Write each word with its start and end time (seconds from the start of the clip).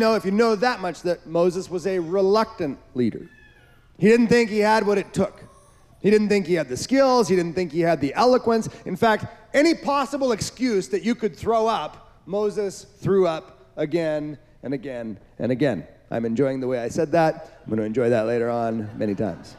know 0.00 0.16
if 0.16 0.24
you 0.24 0.32
know 0.32 0.56
that 0.56 0.80
much 0.80 1.02
that 1.02 1.24
Moses 1.24 1.70
was 1.70 1.86
a 1.86 2.00
reluctant 2.00 2.80
leader. 2.94 3.28
He 3.96 4.08
didn't 4.08 4.26
think 4.26 4.50
he 4.50 4.58
had 4.58 4.84
what 4.84 4.98
it 4.98 5.14
took. 5.14 5.44
He 6.00 6.10
didn't 6.10 6.28
think 6.28 6.48
he 6.48 6.54
had 6.54 6.68
the 6.68 6.76
skills, 6.76 7.28
he 7.28 7.36
didn't 7.36 7.54
think 7.54 7.70
he 7.70 7.78
had 7.78 8.00
the 8.00 8.12
eloquence. 8.14 8.68
In 8.86 8.96
fact, 8.96 9.26
any 9.54 9.72
possible 9.72 10.32
excuse 10.32 10.88
that 10.88 11.04
you 11.04 11.14
could 11.14 11.36
throw 11.36 11.68
up, 11.68 12.20
Moses 12.26 12.86
threw 12.98 13.28
up 13.28 13.70
again 13.76 14.36
and 14.64 14.74
again 14.74 15.16
and 15.38 15.52
again. 15.52 15.86
I'm 16.10 16.24
enjoying 16.24 16.58
the 16.58 16.66
way 16.66 16.80
I 16.80 16.88
said 16.88 17.12
that. 17.12 17.60
I'm 17.62 17.68
going 17.68 17.78
to 17.78 17.84
enjoy 17.84 18.10
that 18.10 18.26
later 18.26 18.50
on 18.50 18.90
many 18.98 19.14
times. 19.14 19.54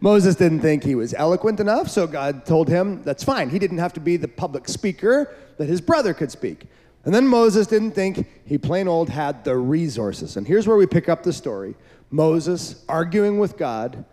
Moses 0.00 0.34
didn't 0.34 0.60
think 0.60 0.84
he 0.84 0.94
was 0.94 1.14
eloquent 1.14 1.60
enough, 1.60 1.88
so 1.88 2.06
God 2.06 2.44
told 2.44 2.68
him 2.68 3.02
that's 3.04 3.24
fine. 3.24 3.48
He 3.48 3.58
didn't 3.58 3.78
have 3.78 3.94
to 3.94 4.00
be 4.00 4.18
the 4.18 4.28
public 4.28 4.68
speaker 4.68 5.34
that 5.56 5.66
his 5.66 5.80
brother 5.80 6.12
could 6.12 6.30
speak. 6.30 6.66
And 7.06 7.14
then 7.14 7.26
Moses 7.28 7.68
didn't 7.68 7.92
think 7.92 8.26
he 8.44 8.58
plain 8.58 8.88
old 8.88 9.08
had 9.08 9.44
the 9.44 9.56
resources. 9.56 10.36
And 10.36 10.46
here's 10.46 10.66
where 10.66 10.76
we 10.76 10.86
pick 10.86 11.08
up 11.08 11.22
the 11.22 11.32
story 11.32 11.76
Moses 12.10 12.84
arguing 12.88 13.38
with 13.38 13.56
God, 13.56 14.04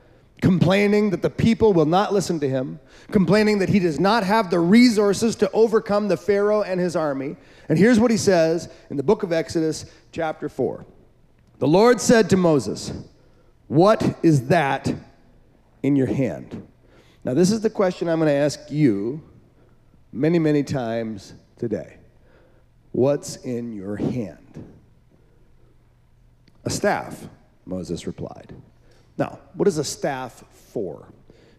complaining 0.41 1.09
that 1.09 1.23
the 1.23 1.29
people 1.29 1.73
will 1.73 1.87
not 1.87 2.13
listen 2.13 2.39
to 2.39 2.47
him, 2.47 2.79
complaining 3.11 3.57
that 3.59 3.69
he 3.69 3.79
does 3.79 3.99
not 3.99 4.23
have 4.23 4.51
the 4.51 4.59
resources 4.59 5.35
to 5.37 5.49
overcome 5.51 6.07
the 6.07 6.17
Pharaoh 6.17 6.61
and 6.61 6.79
his 6.79 6.95
army. 6.95 7.35
And 7.67 7.79
here's 7.79 7.99
what 7.99 8.11
he 8.11 8.17
says 8.17 8.69
in 8.91 8.97
the 8.97 9.03
book 9.03 9.23
of 9.23 9.33
Exodus, 9.33 9.85
chapter 10.11 10.47
4. 10.47 10.85
The 11.57 11.67
Lord 11.67 11.99
said 11.99 12.29
to 12.29 12.37
Moses, 12.37 12.93
What 13.67 14.17
is 14.21 14.49
that 14.49 14.93
in 15.81 15.95
your 15.95 16.07
hand? 16.07 16.67
Now, 17.23 17.33
this 17.33 17.49
is 17.49 17.61
the 17.61 17.71
question 17.71 18.07
I'm 18.07 18.19
going 18.19 18.27
to 18.27 18.33
ask 18.33 18.69
you 18.69 19.23
many, 20.11 20.37
many 20.37 20.61
times 20.61 21.33
today. 21.57 21.97
What's 22.93 23.37
in 23.37 23.73
your 23.73 23.95
hand? 23.95 24.71
A 26.63 26.69
staff, 26.69 27.27
Moses 27.65 28.05
replied. 28.05 28.55
Now, 29.17 29.39
what 29.55 29.67
is 29.67 29.79
a 29.79 29.83
staff 29.83 30.43
for? 30.71 31.11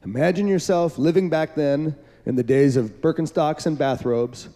Imagine 0.04 0.46
yourself 0.46 0.96
living 0.96 1.28
back 1.28 1.56
then 1.56 1.96
in 2.24 2.36
the 2.36 2.44
days 2.44 2.76
of 2.76 3.00
Birkenstocks 3.02 3.66
and 3.66 3.76
bathrobes. 3.76 4.48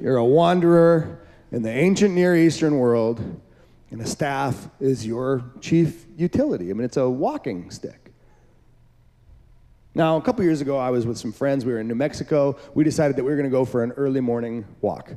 You're 0.00 0.18
a 0.18 0.24
wanderer 0.24 1.26
in 1.50 1.62
the 1.62 1.70
ancient 1.70 2.14
Near 2.14 2.36
Eastern 2.36 2.78
world, 2.78 3.20
and 3.90 4.00
a 4.00 4.06
staff 4.06 4.68
is 4.78 5.04
your 5.04 5.42
chief 5.60 6.06
utility. 6.16 6.70
I 6.70 6.74
mean, 6.74 6.84
it's 6.84 6.96
a 6.96 7.10
walking 7.10 7.72
stick. 7.72 8.12
Now, 9.96 10.16
a 10.16 10.22
couple 10.22 10.44
years 10.44 10.60
ago, 10.60 10.78
I 10.78 10.90
was 10.90 11.06
with 11.06 11.18
some 11.18 11.32
friends. 11.32 11.64
We 11.64 11.72
were 11.72 11.80
in 11.80 11.88
New 11.88 11.96
Mexico. 11.96 12.56
We 12.72 12.84
decided 12.84 13.16
that 13.16 13.24
we 13.24 13.30
were 13.30 13.36
going 13.36 13.50
to 13.50 13.54
go 13.54 13.64
for 13.64 13.82
an 13.82 13.90
early 13.92 14.20
morning 14.20 14.64
walk. 14.80 15.16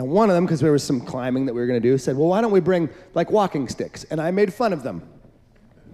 And 0.00 0.08
one 0.08 0.30
of 0.30 0.34
them, 0.34 0.46
because 0.46 0.60
there 0.60 0.72
was 0.72 0.82
some 0.82 0.98
climbing 0.98 1.44
that 1.44 1.52
we 1.52 1.60
were 1.60 1.66
going 1.66 1.80
to 1.80 1.86
do, 1.86 1.98
said, 1.98 2.16
Well, 2.16 2.28
why 2.28 2.40
don't 2.40 2.52
we 2.52 2.60
bring 2.60 2.88
like 3.12 3.30
walking 3.30 3.68
sticks? 3.68 4.04
And 4.04 4.18
I 4.18 4.30
made 4.30 4.50
fun 4.50 4.72
of 4.72 4.82
them. 4.82 5.02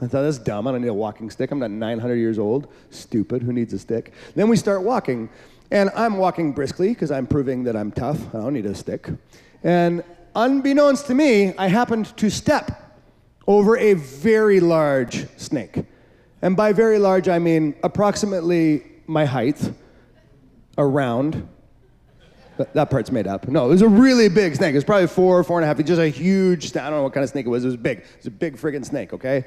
I 0.00 0.06
thought, 0.06 0.22
that's 0.22 0.38
dumb. 0.38 0.68
I 0.68 0.70
don't 0.70 0.82
need 0.82 0.86
a 0.86 0.94
walking 0.94 1.28
stick. 1.28 1.50
I'm 1.50 1.58
not 1.58 1.72
900 1.72 2.14
years 2.14 2.38
old. 2.38 2.72
Stupid. 2.90 3.42
Who 3.42 3.52
needs 3.52 3.72
a 3.72 3.80
stick? 3.80 4.12
Then 4.36 4.48
we 4.48 4.56
start 4.56 4.82
walking. 4.82 5.28
And 5.72 5.90
I'm 5.96 6.18
walking 6.18 6.52
briskly 6.52 6.90
because 6.90 7.10
I'm 7.10 7.26
proving 7.26 7.64
that 7.64 7.74
I'm 7.74 7.90
tough. 7.90 8.32
I 8.32 8.38
don't 8.38 8.52
need 8.52 8.66
a 8.66 8.76
stick. 8.76 9.08
And 9.64 10.04
unbeknownst 10.36 11.08
to 11.08 11.14
me, 11.14 11.52
I 11.56 11.66
happened 11.66 12.16
to 12.18 12.30
step 12.30 12.96
over 13.48 13.76
a 13.76 13.94
very 13.94 14.60
large 14.60 15.26
snake. 15.36 15.82
And 16.42 16.56
by 16.56 16.72
very 16.72 17.00
large, 17.00 17.28
I 17.28 17.40
mean 17.40 17.74
approximately 17.82 18.84
my 19.08 19.24
height, 19.24 19.72
around. 20.78 21.48
That 22.72 22.90
part's 22.90 23.12
made 23.12 23.26
up. 23.26 23.48
No, 23.48 23.66
it 23.66 23.68
was 23.68 23.82
a 23.82 23.88
really 23.88 24.28
big 24.28 24.56
snake. 24.56 24.72
It 24.72 24.76
was 24.76 24.84
probably 24.84 25.08
four, 25.08 25.42
four 25.44 25.58
and 25.58 25.64
a 25.64 25.66
half 25.66 25.84
just 25.84 26.00
a 26.00 26.08
huge, 26.08 26.74
I 26.76 26.88
don't 26.88 26.98
know 26.98 27.02
what 27.02 27.12
kind 27.12 27.24
of 27.24 27.30
snake 27.30 27.46
it 27.46 27.50
was. 27.50 27.64
It 27.64 27.68
was 27.68 27.76
big. 27.76 27.98
It 27.98 28.06
was 28.18 28.26
a 28.26 28.30
big 28.30 28.56
friggin' 28.56 28.84
snake, 28.84 29.12
okay? 29.12 29.44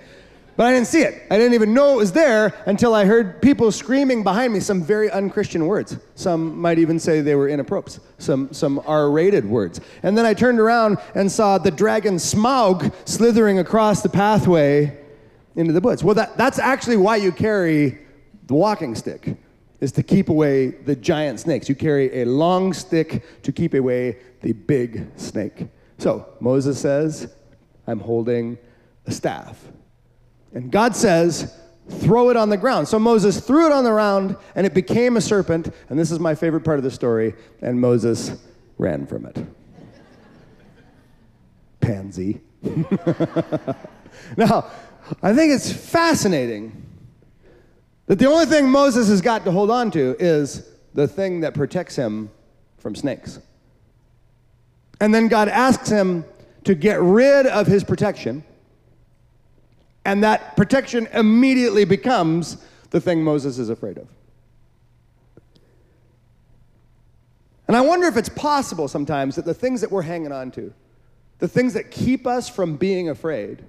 But 0.56 0.68
I 0.68 0.74
didn't 0.74 0.88
see 0.88 1.04
it. 1.04 1.24
I 1.32 1.38
didn't 1.38 1.54
even 1.54 1.74
know 1.74 1.94
it 1.94 1.98
was 1.98 2.12
there 2.12 2.54
until 2.66 2.94
I 2.94 3.06
heard 3.06 3.42
people 3.42 3.72
screaming 3.72 4.24
behind 4.24 4.52
me 4.52 4.60
some 4.60 4.84
very 4.84 5.10
unchristian 5.10 5.68
words. 5.68 5.98
Some 6.16 6.60
might 6.60 6.78
even 6.78 7.00
say 7.00 7.22
they 7.22 7.36
were 7.36 7.48
inappropriate, 7.48 8.00
some, 8.18 8.52
some 8.52 8.82
R 8.86 9.10
rated 9.10 9.46
words. 9.46 9.80
And 10.04 10.18
then 10.18 10.26
I 10.26 10.34
turned 10.34 10.60
around 10.60 10.98
and 11.16 11.32
saw 11.32 11.60
the 11.60 11.72
dragon 11.72 12.16
Smaug 12.16 12.94
slithering 13.08 13.60
across 13.60 14.02
the 14.02 14.10
pathway 14.10 14.98
into 15.56 15.72
the 15.72 15.80
woods. 15.80 16.04
Well, 16.04 16.16
that, 16.16 16.36
that's 16.38 16.60
actually 16.60 16.98
why 16.98 17.16
you 17.16 17.32
carry 17.32 17.98
the 18.48 18.54
walking 18.54 18.96
stick, 18.96 19.38
is 19.80 19.92
to 19.94 20.04
keep 20.04 20.30
away 20.30 20.68
the 20.68 20.96
giant 20.96 21.40
snakes. 21.40 21.70
You 21.70 21.76
carry 21.76 22.22
a 22.22 22.26
long 22.26 22.74
stick 22.74 23.24
to 23.44 23.52
keep 23.52 23.74
away 23.74 24.18
the 24.42 24.54
big 24.54 25.08
snake. 25.16 25.68
So 25.98 26.28
Moses 26.40 26.80
says, 26.80 27.34
I'm 27.88 28.00
holding 28.00 28.58
a 29.06 29.12
staff. 29.12 29.62
And 30.54 30.72
God 30.72 30.96
says, 30.96 31.56
throw 31.90 32.30
it 32.30 32.38
on 32.38 32.50
the 32.50 32.58
ground. 32.58 32.88
So 32.88 33.00
Moses 33.00 33.40
threw 33.40 33.66
it 33.66 33.72
on 33.72 33.84
the 33.84 33.92
ground 33.92 34.36
and 34.56 34.66
it 34.66 34.74
became 34.74 35.18
a 35.18 35.22
serpent. 35.22 35.74
And 35.90 35.98
this 35.98 36.12
is 36.12 36.20
my 36.20 36.36
favorite 36.36 36.62
part 36.62 36.78
of 36.78 36.84
the 36.84 36.92
story. 36.92 37.36
And 37.62 37.80
Moses 37.80 38.40
ran 38.78 39.06
from 39.08 39.26
it. 39.26 39.38
Pansy. 41.80 42.42
now, 44.38 44.70
I 45.24 45.34
think 45.34 45.54
it's 45.54 45.72
fascinating 45.72 46.89
that 48.10 48.20
the 48.20 48.26
only 48.26 48.46
thing 48.46 48.70
Moses 48.70 49.08
has 49.08 49.22
got 49.22 49.46
to 49.46 49.52
hold 49.52 49.72
on 49.72 49.90
to 49.92 50.18
is 50.20 50.68
the 50.94 51.08
thing 51.08 51.40
that 51.40 51.54
protects 51.54 51.96
him 51.96 52.30
from 52.78 52.94
snakes. 52.94 53.40
And 55.00 55.16
then 55.16 55.30
God 55.30 55.48
asks 55.48 55.88
him 55.88 56.26
to 56.66 56.76
get 56.76 57.00
rid 57.00 57.48
of 57.48 57.68
his 57.68 57.86
protection 57.86 58.44
and 60.06 60.24
that 60.24 60.56
protection 60.56 61.08
immediately 61.14 61.86
becomes 61.86 62.58
the 62.90 63.00
thing 63.00 63.24
Moses 63.24 63.60
is 63.60 63.70
afraid 63.70 64.00
of. 64.00 64.08
And 67.68 67.78
I 67.78 67.82
wonder 67.82 68.08
if 68.08 68.18
it's 68.18 68.30
possible 68.30 68.88
sometimes 68.88 69.36
that 69.36 69.46
the 69.46 69.54
things 69.54 69.82
that 69.82 69.92
we're 69.92 70.02
hanging 70.02 70.32
on 70.32 70.50
to, 70.52 70.74
the 71.38 71.48
things 71.48 71.76
that 71.76 71.92
keep 71.92 72.26
us 72.26 72.50
from 72.50 72.76
being 72.76 73.10
afraid, 73.10 73.64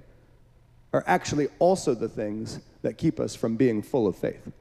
are 0.93 1.03
actually 1.07 1.47
also 1.59 1.93
the 1.93 2.09
things 2.09 2.59
that 2.81 2.97
keep 2.97 3.19
us 3.19 3.35
from 3.35 3.55
being 3.55 3.81
full 3.81 4.07
of 4.07 4.15
faith. 4.15 4.51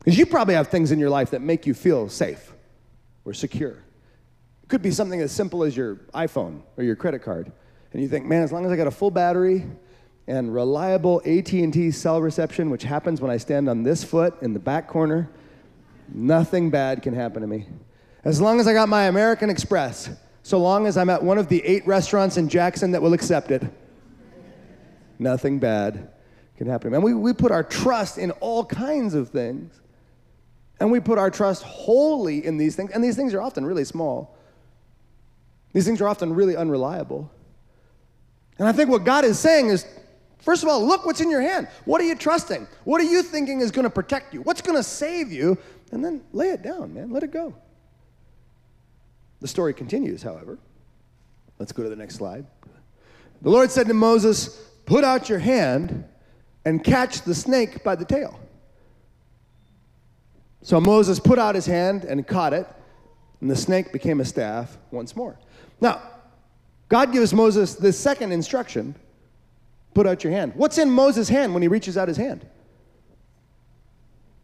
Because 0.00 0.18
you 0.18 0.26
probably 0.26 0.54
have 0.54 0.68
things 0.68 0.92
in 0.92 0.98
your 0.98 1.10
life 1.10 1.30
that 1.30 1.40
make 1.40 1.66
you 1.66 1.74
feel 1.74 2.08
safe 2.08 2.52
or 3.24 3.34
secure. 3.34 3.82
It 4.62 4.68
could 4.68 4.82
be 4.82 4.90
something 4.90 5.20
as 5.20 5.32
simple 5.32 5.62
as 5.62 5.76
your 5.76 5.96
iPhone 6.14 6.62
or 6.76 6.84
your 6.84 6.96
credit 6.96 7.22
card. 7.22 7.52
And 7.92 8.02
you 8.02 8.08
think, 8.08 8.26
man, 8.26 8.42
as 8.42 8.52
long 8.52 8.64
as 8.64 8.72
I 8.72 8.76
got 8.76 8.86
a 8.86 8.92
full 8.92 9.10
battery 9.10 9.66
and 10.26 10.54
reliable 10.54 11.20
AT&T 11.24 11.90
cell 11.90 12.20
reception, 12.20 12.70
which 12.70 12.84
happens 12.84 13.20
when 13.20 13.30
I 13.30 13.36
stand 13.36 13.68
on 13.68 13.82
this 13.82 14.04
foot 14.04 14.40
in 14.42 14.52
the 14.52 14.58
back 14.58 14.88
corner, 14.88 15.28
nothing 16.08 16.70
bad 16.70 17.02
can 17.02 17.14
happen 17.14 17.42
to 17.42 17.48
me. 17.48 17.66
As 18.24 18.40
long 18.40 18.60
as 18.60 18.66
I 18.66 18.72
got 18.72 18.88
my 18.88 19.04
American 19.04 19.50
Express, 19.50 20.10
so 20.42 20.58
long 20.58 20.86
as 20.86 20.96
I'm 20.96 21.10
at 21.10 21.22
one 21.22 21.38
of 21.38 21.48
the 21.48 21.64
eight 21.64 21.86
restaurants 21.86 22.36
in 22.36 22.48
Jackson 22.48 22.92
that 22.92 23.02
will 23.02 23.12
accept 23.12 23.50
it, 23.50 23.62
nothing 25.20 25.58
bad 25.58 26.10
can 26.56 26.66
happen. 26.66 26.94
And 26.94 27.02
we, 27.02 27.14
we 27.14 27.32
put 27.32 27.52
our 27.52 27.62
trust 27.62 28.18
in 28.18 28.30
all 28.32 28.64
kinds 28.64 29.14
of 29.14 29.30
things. 29.30 29.80
And 30.78 30.90
we 30.90 30.98
put 30.98 31.18
our 31.18 31.30
trust 31.30 31.62
wholly 31.62 32.44
in 32.44 32.56
these 32.56 32.74
things. 32.74 32.90
And 32.92 33.04
these 33.04 33.16
things 33.16 33.34
are 33.34 33.42
often 33.42 33.64
really 33.64 33.84
small. 33.84 34.36
These 35.72 35.84
things 35.84 36.00
are 36.00 36.08
often 36.08 36.32
really 36.34 36.56
unreliable. 36.56 37.30
And 38.58 38.66
I 38.66 38.72
think 38.72 38.90
what 38.90 39.04
God 39.04 39.24
is 39.24 39.38
saying 39.38 39.68
is 39.68 39.86
First 40.40 40.62
of 40.62 40.68
all, 40.68 40.84
look 40.84 41.04
what's 41.04 41.20
in 41.20 41.30
your 41.30 41.42
hand. 41.42 41.68
What 41.84 42.00
are 42.00 42.04
you 42.04 42.14
trusting? 42.14 42.66
What 42.84 43.00
are 43.00 43.04
you 43.04 43.22
thinking 43.22 43.60
is 43.60 43.70
going 43.70 43.84
to 43.84 43.90
protect 43.90 44.32
you? 44.32 44.40
What's 44.42 44.62
going 44.62 44.76
to 44.76 44.82
save 44.82 45.30
you? 45.30 45.58
And 45.92 46.04
then 46.04 46.22
lay 46.32 46.48
it 46.48 46.62
down, 46.62 46.94
man. 46.94 47.10
Let 47.10 47.22
it 47.22 47.30
go. 47.30 47.54
The 49.40 49.48
story 49.48 49.74
continues, 49.74 50.22
however. 50.22 50.58
Let's 51.58 51.72
go 51.72 51.82
to 51.82 51.90
the 51.90 51.96
next 51.96 52.14
slide. 52.16 52.46
The 53.42 53.50
Lord 53.50 53.70
said 53.70 53.86
to 53.88 53.94
Moses, 53.94 54.69
Put 54.90 55.04
out 55.04 55.28
your 55.28 55.38
hand 55.38 56.02
and 56.64 56.82
catch 56.82 57.22
the 57.22 57.32
snake 57.32 57.84
by 57.84 57.94
the 57.94 58.04
tail. 58.04 58.40
So 60.62 60.80
Moses 60.80 61.20
put 61.20 61.38
out 61.38 61.54
his 61.54 61.64
hand 61.64 62.02
and 62.02 62.26
caught 62.26 62.52
it, 62.52 62.66
and 63.40 63.48
the 63.48 63.54
snake 63.54 63.92
became 63.92 64.20
a 64.20 64.24
staff 64.24 64.76
once 64.90 65.14
more. 65.14 65.38
Now, 65.80 66.02
God 66.88 67.12
gives 67.12 67.32
Moses 67.32 67.76
this 67.76 67.96
second 67.96 68.32
instruction 68.32 68.96
Put 69.94 70.08
out 70.08 70.24
your 70.24 70.32
hand. 70.32 70.54
What's 70.56 70.78
in 70.78 70.90
Moses' 70.90 71.28
hand 71.28 71.52
when 71.52 71.62
he 71.62 71.68
reaches 71.68 71.96
out 71.96 72.08
his 72.08 72.16
hand? 72.16 72.44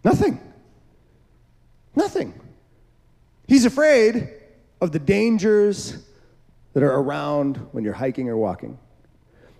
Nothing. 0.04 0.40
Nothing. 1.96 2.34
He's 3.48 3.64
afraid 3.64 4.30
of 4.80 4.92
the 4.92 5.00
dangers 5.00 6.04
that 6.72 6.84
are 6.84 7.00
around 7.00 7.56
when 7.72 7.82
you're 7.82 7.94
hiking 7.94 8.28
or 8.28 8.36
walking. 8.36 8.78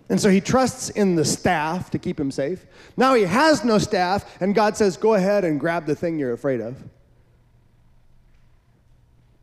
And 0.09 0.19
so 0.21 0.29
he 0.29 0.39
trusts 0.39 0.89
in 0.89 1.15
the 1.15 1.25
staff 1.25 1.89
to 1.91 1.99
keep 1.99 2.19
him 2.19 2.31
safe. 2.31 2.65
Now 2.95 3.13
he 3.13 3.23
has 3.23 3.65
no 3.65 3.77
staff, 3.77 4.41
and 4.41 4.55
God 4.55 4.77
says, 4.77 4.95
Go 4.95 5.15
ahead 5.15 5.43
and 5.43 5.59
grab 5.59 5.85
the 5.85 5.95
thing 5.95 6.17
you're 6.17 6.33
afraid 6.33 6.61
of, 6.61 6.77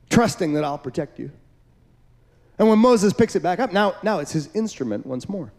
trusting 0.09 0.55
that 0.55 0.65
I'll 0.65 0.79
protect 0.79 1.19
you. 1.19 1.31
And 2.59 2.69
when 2.69 2.79
Moses 2.79 3.13
picks 3.13 3.37
it 3.37 3.43
back 3.43 3.59
up, 3.59 3.73
now, 3.73 3.97
now 4.03 4.21
it's 4.21 4.33
his 4.33 4.55
instrument 4.55 5.05
once 5.05 5.29
more. 5.29 5.53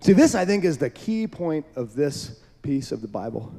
See, 0.00 0.12
this, 0.12 0.34
I 0.34 0.46
think, 0.46 0.64
is 0.64 0.78
the 0.78 0.88
key 0.88 1.26
point 1.26 1.66
of 1.76 1.94
this 1.94 2.40
piece 2.62 2.92
of 2.92 3.02
the 3.02 3.08
Bible. 3.08 3.52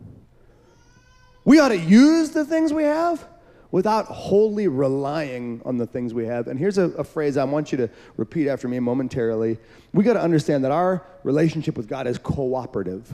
We 1.44 1.59
ought 1.59 1.69
to 1.69 1.77
use 1.77 2.31
the 2.31 2.45
things 2.45 2.74
we 2.74 2.83
have 2.83 3.27
without 3.72 4.06
wholly 4.06 4.68
relying 4.68 5.62
on 5.66 5.78
the 5.78 5.88
things 5.88 6.14
we 6.14 6.26
have. 6.26 6.48
And 6.48 6.60
here's 6.60 6.78
a, 6.78 6.84
a 6.92 7.04
phrase 7.04 7.38
I 7.38 7.46
want 7.46 7.72
you 7.72 7.78
to 7.80 7.90
repeat 8.18 8.48
after 8.48 8.68
me 8.68 8.80
momentarily. 8.80 9.58
We 9.94 10.04
got 10.04 10.14
to 10.14 10.22
understand 10.22 10.64
that 10.66 10.72
our 10.72 11.06
relationship 11.24 11.78
with 11.78 11.88
God 11.88 12.08
is 12.08 12.18
cooperative. 12.18 13.12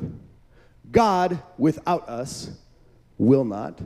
God 0.91 1.41
without 1.57 2.07
us 2.09 2.49
will 3.17 3.45
not, 3.45 3.79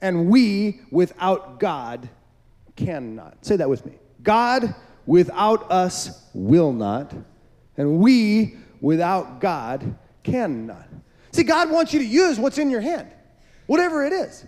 and 0.00 0.28
we 0.28 0.80
without 0.90 1.60
God 1.60 2.08
cannot. 2.76 3.44
Say 3.44 3.56
that 3.56 3.68
with 3.68 3.84
me. 3.86 3.92
God 4.22 4.74
without 5.06 5.70
us 5.70 6.26
will 6.34 6.72
not, 6.72 7.14
and 7.76 7.98
we 7.98 8.56
without 8.80 9.40
God 9.40 9.96
cannot. 10.22 10.88
See, 11.32 11.44
God 11.44 11.70
wants 11.70 11.92
you 11.92 12.00
to 12.00 12.04
use 12.04 12.38
what's 12.38 12.58
in 12.58 12.70
your 12.70 12.80
hand, 12.80 13.08
whatever 13.66 14.04
it 14.04 14.12
is. 14.12 14.44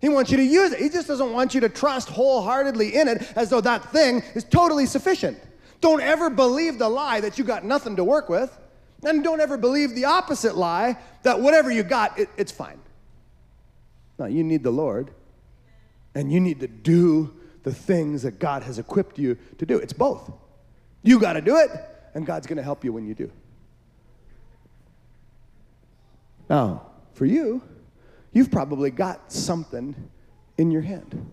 He 0.00 0.08
wants 0.08 0.30
you 0.30 0.36
to 0.36 0.44
use 0.44 0.72
it. 0.72 0.80
He 0.80 0.88
just 0.88 1.08
doesn't 1.08 1.32
want 1.32 1.54
you 1.54 1.60
to 1.60 1.68
trust 1.68 2.08
wholeheartedly 2.08 2.94
in 2.94 3.08
it 3.08 3.32
as 3.34 3.50
though 3.50 3.60
that 3.60 3.90
thing 3.92 4.22
is 4.34 4.44
totally 4.44 4.86
sufficient. 4.86 5.38
Don't 5.80 6.00
ever 6.00 6.30
believe 6.30 6.78
the 6.78 6.88
lie 6.88 7.20
that 7.20 7.38
you 7.38 7.44
got 7.44 7.64
nothing 7.64 7.96
to 7.96 8.04
work 8.04 8.28
with. 8.28 8.56
And 9.04 9.22
don't 9.22 9.40
ever 9.40 9.56
believe 9.56 9.94
the 9.94 10.06
opposite 10.06 10.56
lie 10.56 10.98
that 11.22 11.40
whatever 11.40 11.70
you 11.70 11.82
got, 11.82 12.18
it, 12.18 12.28
it's 12.36 12.50
fine. 12.50 12.80
No, 14.18 14.26
you 14.26 14.42
need 14.42 14.62
the 14.62 14.72
Lord. 14.72 15.10
And 16.14 16.32
you 16.32 16.40
need 16.40 16.60
to 16.60 16.68
do 16.68 17.34
the 17.62 17.72
things 17.72 18.22
that 18.22 18.38
God 18.38 18.62
has 18.64 18.78
equipped 18.78 19.18
you 19.18 19.36
to 19.58 19.66
do. 19.66 19.78
It's 19.78 19.92
both. 19.92 20.32
You 21.02 21.20
got 21.20 21.34
to 21.34 21.40
do 21.40 21.56
it, 21.58 21.70
and 22.14 22.26
God's 22.26 22.46
going 22.46 22.56
to 22.56 22.62
help 22.62 22.84
you 22.84 22.92
when 22.92 23.06
you 23.06 23.14
do. 23.14 23.30
Now, 26.50 26.86
for 27.12 27.26
you, 27.26 27.62
you've 28.32 28.50
probably 28.50 28.90
got 28.90 29.32
something 29.32 29.94
in 30.56 30.70
your 30.70 30.82
hand, 30.82 31.30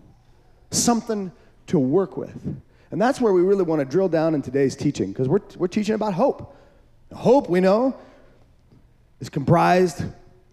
something 0.70 1.32
to 1.66 1.78
work 1.78 2.16
with. 2.16 2.56
And 2.90 3.02
that's 3.02 3.20
where 3.20 3.32
we 3.32 3.42
really 3.42 3.64
want 3.64 3.80
to 3.80 3.84
drill 3.84 4.08
down 4.08 4.34
in 4.34 4.42
today's 4.42 4.76
teaching, 4.76 5.12
because 5.12 5.28
we're, 5.28 5.40
we're 5.56 5.68
teaching 5.68 5.94
about 5.94 6.14
hope. 6.14 6.56
Hope, 7.12 7.48
we 7.48 7.60
know, 7.60 7.96
is 9.20 9.28
comprised 9.28 10.04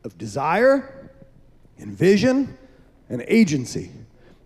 of 0.04 0.18
desire 0.18 1.10
and 1.78 1.92
vision 1.92 2.58
and 3.10 3.24
agency. 3.28 3.92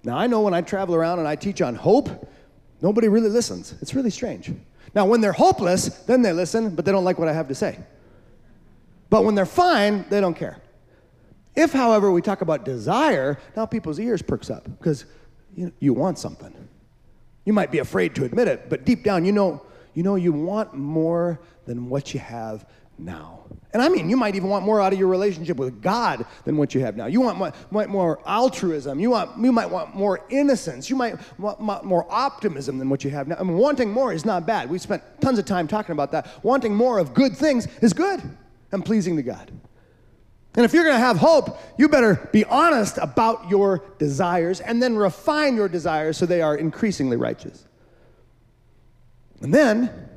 Now, 0.04 0.18
I 0.18 0.28
know 0.28 0.42
when 0.42 0.54
I 0.54 0.62
travel 0.62 0.96
around 0.96 1.20
and 1.20 1.28
I 1.28 1.36
teach 1.36 1.62
on 1.62 1.76
hope, 1.76 2.30
nobody 2.82 3.08
really 3.08 3.30
listens. 3.30 3.76
It's 3.82 3.94
really 3.94 4.10
strange. 4.10 4.52
Now, 4.94 5.06
when 5.06 5.22
they're 5.22 5.34
hopeless, 5.34 5.88
then 6.06 6.22
they 6.22 6.34
listen, 6.34 6.76
but 6.76 6.86
they 6.86 6.92
don't 6.92 7.04
like 7.04 7.20
what 7.20 7.28
I 7.28 7.34
have 7.34 7.48
to 7.50 7.56
say. 7.56 7.80
But 9.10 9.24
when 9.24 9.36
they're 9.36 9.46
fine, 9.46 10.06
they 10.10 10.22
don't 10.22 10.36
care. 10.36 10.58
If, 11.58 11.74
however, 11.74 12.12
we 12.12 12.22
talk 12.22 12.42
about 12.42 12.64
desire, 12.66 13.40
now 13.56 13.66
people's 13.66 14.00
ears 14.00 14.22
perks 14.22 14.52
up 14.52 14.64
because 14.78 15.06
you, 15.56 15.74
you 15.80 15.92
want 15.92 16.20
something. 16.20 16.54
You 17.46 17.54
might 17.54 17.72
be 17.72 17.80
afraid 17.80 18.14
to 18.16 18.26
admit 18.26 18.48
it, 18.48 18.70
but 18.70 18.86
deep 18.86 19.04
down, 19.04 19.26
you 19.26 19.32
know, 19.32 19.64
you 19.96 20.04
know 20.04 20.14
you 20.14 20.32
want 20.32 20.76
more 20.76 21.40
than 21.66 21.90
what 21.90 22.14
you 22.14 22.20
have 22.20 22.64
now. 23.00 23.46
And 23.74 23.82
I 23.82 23.90
mean, 23.90 24.08
you 24.08 24.18
might 24.18 24.36
even 24.36 24.50
want 24.50 24.66
more 24.66 24.80
out 24.80 24.94
of 24.94 25.00
your 25.00 25.08
relationship 25.08 25.58
with 25.58 25.82
God 25.82 26.28
than 26.46 26.58
what 26.58 26.76
you 26.76 26.82
have 26.82 26.96
now. 26.96 27.08
You 27.08 27.22
want 27.22 27.40
more, 27.72 27.88
more 27.88 28.20
altruism. 28.28 29.00
You, 29.00 29.10
want, 29.10 29.44
you 29.44 29.52
might 29.52 29.70
want 29.70 29.96
more 29.96 30.24
innocence. 30.30 30.92
You 30.92 30.96
might 30.96 31.16
want 31.40 31.84
more 31.84 32.06
optimism 32.08 32.78
than 32.78 32.88
what 32.88 33.04
you 33.04 33.10
have 33.10 33.28
now. 33.28 33.38
I 33.40 33.44
mean, 33.44 33.58
wanting 33.58 33.92
more 33.92 34.14
is 34.14 34.26
not 34.26 34.46
bad. 34.46 34.70
We 34.70 34.78
spent 34.78 35.02
tons 35.22 35.40
of 35.40 35.46
time 35.46 35.68
talking 35.68 35.94
about 35.94 36.12
that. 36.12 36.44
Wanting 36.44 36.76
more 36.76 37.00
of 37.00 37.16
good 37.16 37.36
things 37.36 37.68
is 37.82 37.94
good 37.94 38.22
and 38.72 38.86
pleasing 38.86 39.16
to 39.16 39.24
God. 39.24 39.52
And 40.58 40.66
if 40.66 40.74
you're 40.74 40.84
going 40.84 40.96
to 40.96 41.00
have 41.00 41.18
hope, 41.18 41.60
you 41.78 41.88
better 41.88 42.28
be 42.34 42.44
honest 42.44 42.98
about 42.98 43.48
your 43.48 43.84
desires 44.00 44.60
and 44.60 44.82
then 44.82 44.98
refine 44.98 45.56
your 45.56 45.70
desires 45.70 46.18
so 46.18 46.26
they 46.26 46.42
are 46.42 46.56
increasingly 46.56 47.16
righteous. 47.16 47.68
And 49.40 49.54
then 49.54 50.10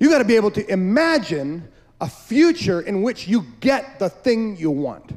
you 0.00 0.10
got 0.10 0.18
to 0.18 0.24
be 0.24 0.34
able 0.34 0.50
to 0.50 0.68
imagine 0.68 1.68
a 2.00 2.08
future 2.08 2.80
in 2.80 3.00
which 3.02 3.28
you 3.28 3.46
get 3.60 4.00
the 4.00 4.08
thing 4.08 4.56
you 4.56 4.72
want. 4.72 5.12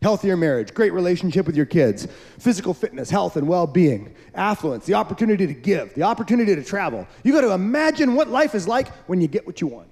Healthier 0.00 0.36
marriage, 0.36 0.72
great 0.72 0.92
relationship 0.92 1.46
with 1.46 1.56
your 1.56 1.66
kids, 1.66 2.06
physical 2.38 2.74
fitness, 2.74 3.10
health 3.10 3.36
and 3.36 3.48
well 3.48 3.66
being, 3.66 4.14
affluence, 4.36 4.86
the 4.86 4.94
opportunity 4.94 5.48
to 5.48 5.54
give, 5.54 5.94
the 5.94 6.02
opportunity 6.04 6.54
to 6.54 6.62
travel. 6.62 7.08
You 7.24 7.32
got 7.32 7.40
to 7.40 7.52
imagine 7.52 8.14
what 8.14 8.28
life 8.28 8.54
is 8.54 8.68
like 8.68 8.86
when 9.08 9.20
you 9.20 9.26
get 9.26 9.44
what 9.46 9.60
you 9.60 9.66
want. 9.66 9.88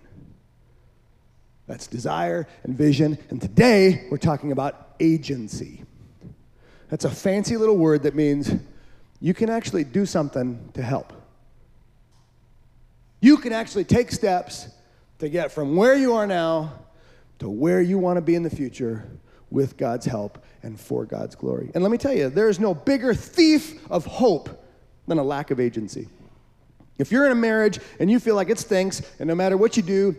That's 1.66 1.86
desire 1.86 2.46
and 2.64 2.76
vision. 2.76 3.18
And 3.30 3.40
today 3.40 4.06
we're 4.10 4.18
talking 4.18 4.52
about 4.52 4.94
agency. 5.00 5.84
That's 6.88 7.04
a 7.04 7.10
fancy 7.10 7.56
little 7.56 7.76
word 7.76 8.02
that 8.02 8.14
means 8.14 8.52
you 9.20 9.34
can 9.34 9.48
actually 9.48 9.84
do 9.84 10.04
something 10.04 10.70
to 10.74 10.82
help 10.82 11.12
you 13.22 13.36
can 13.36 13.52
actually 13.52 13.84
take 13.84 14.10
steps 14.10 14.68
to 15.20 15.28
get 15.28 15.52
from 15.52 15.76
where 15.76 15.94
you 15.94 16.12
are 16.14 16.26
now 16.26 16.72
to 17.38 17.48
where 17.48 17.80
you 17.80 17.96
want 17.96 18.16
to 18.16 18.20
be 18.20 18.34
in 18.34 18.42
the 18.42 18.50
future 18.50 19.08
with 19.50 19.76
God's 19.76 20.06
help 20.06 20.44
and 20.62 20.78
for 20.78 21.04
God's 21.04 21.34
glory. 21.34 21.70
And 21.74 21.82
let 21.82 21.90
me 21.90 21.98
tell 21.98 22.12
you, 22.12 22.28
there 22.28 22.48
is 22.48 22.58
no 22.60 22.74
bigger 22.74 23.14
thief 23.14 23.80
of 23.90 24.04
hope 24.06 24.64
than 25.06 25.18
a 25.18 25.22
lack 25.22 25.50
of 25.50 25.60
agency. 25.60 26.08
If 26.98 27.10
you're 27.10 27.26
in 27.26 27.32
a 27.32 27.36
marriage 27.36 27.78
and 28.00 28.10
you 28.10 28.18
feel 28.18 28.34
like 28.34 28.50
it 28.50 28.58
stinks, 28.58 29.02
and 29.18 29.28
no 29.28 29.34
matter 29.34 29.56
what 29.56 29.76
you 29.76 29.82
do, 29.82 30.16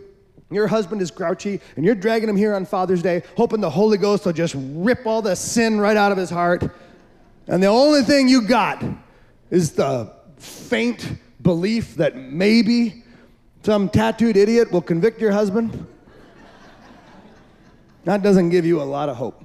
your 0.54 0.66
husband 0.66 1.02
is 1.02 1.10
grouchy, 1.10 1.60
and 1.76 1.84
you're 1.84 1.94
dragging 1.94 2.28
him 2.28 2.36
here 2.36 2.54
on 2.54 2.64
Father's 2.64 3.02
Day, 3.02 3.22
hoping 3.36 3.60
the 3.60 3.70
Holy 3.70 3.98
Ghost 3.98 4.24
will 4.24 4.32
just 4.32 4.54
rip 4.58 5.06
all 5.06 5.22
the 5.22 5.34
sin 5.34 5.80
right 5.80 5.96
out 5.96 6.12
of 6.12 6.18
his 6.18 6.30
heart, 6.30 6.70
and 7.46 7.62
the 7.62 7.66
only 7.66 8.02
thing 8.02 8.28
you 8.28 8.42
got 8.42 8.82
is 9.50 9.72
the 9.72 10.12
faint 10.36 11.18
belief 11.42 11.94
that 11.96 12.16
maybe 12.16 13.02
some 13.62 13.88
tattooed 13.88 14.36
idiot 14.36 14.70
will 14.72 14.82
convict 14.82 15.20
your 15.20 15.32
husband, 15.32 15.86
that 18.04 18.22
doesn't 18.22 18.50
give 18.50 18.66
you 18.66 18.80
a 18.80 18.84
lot 18.84 19.08
of 19.08 19.16
hope. 19.16 19.42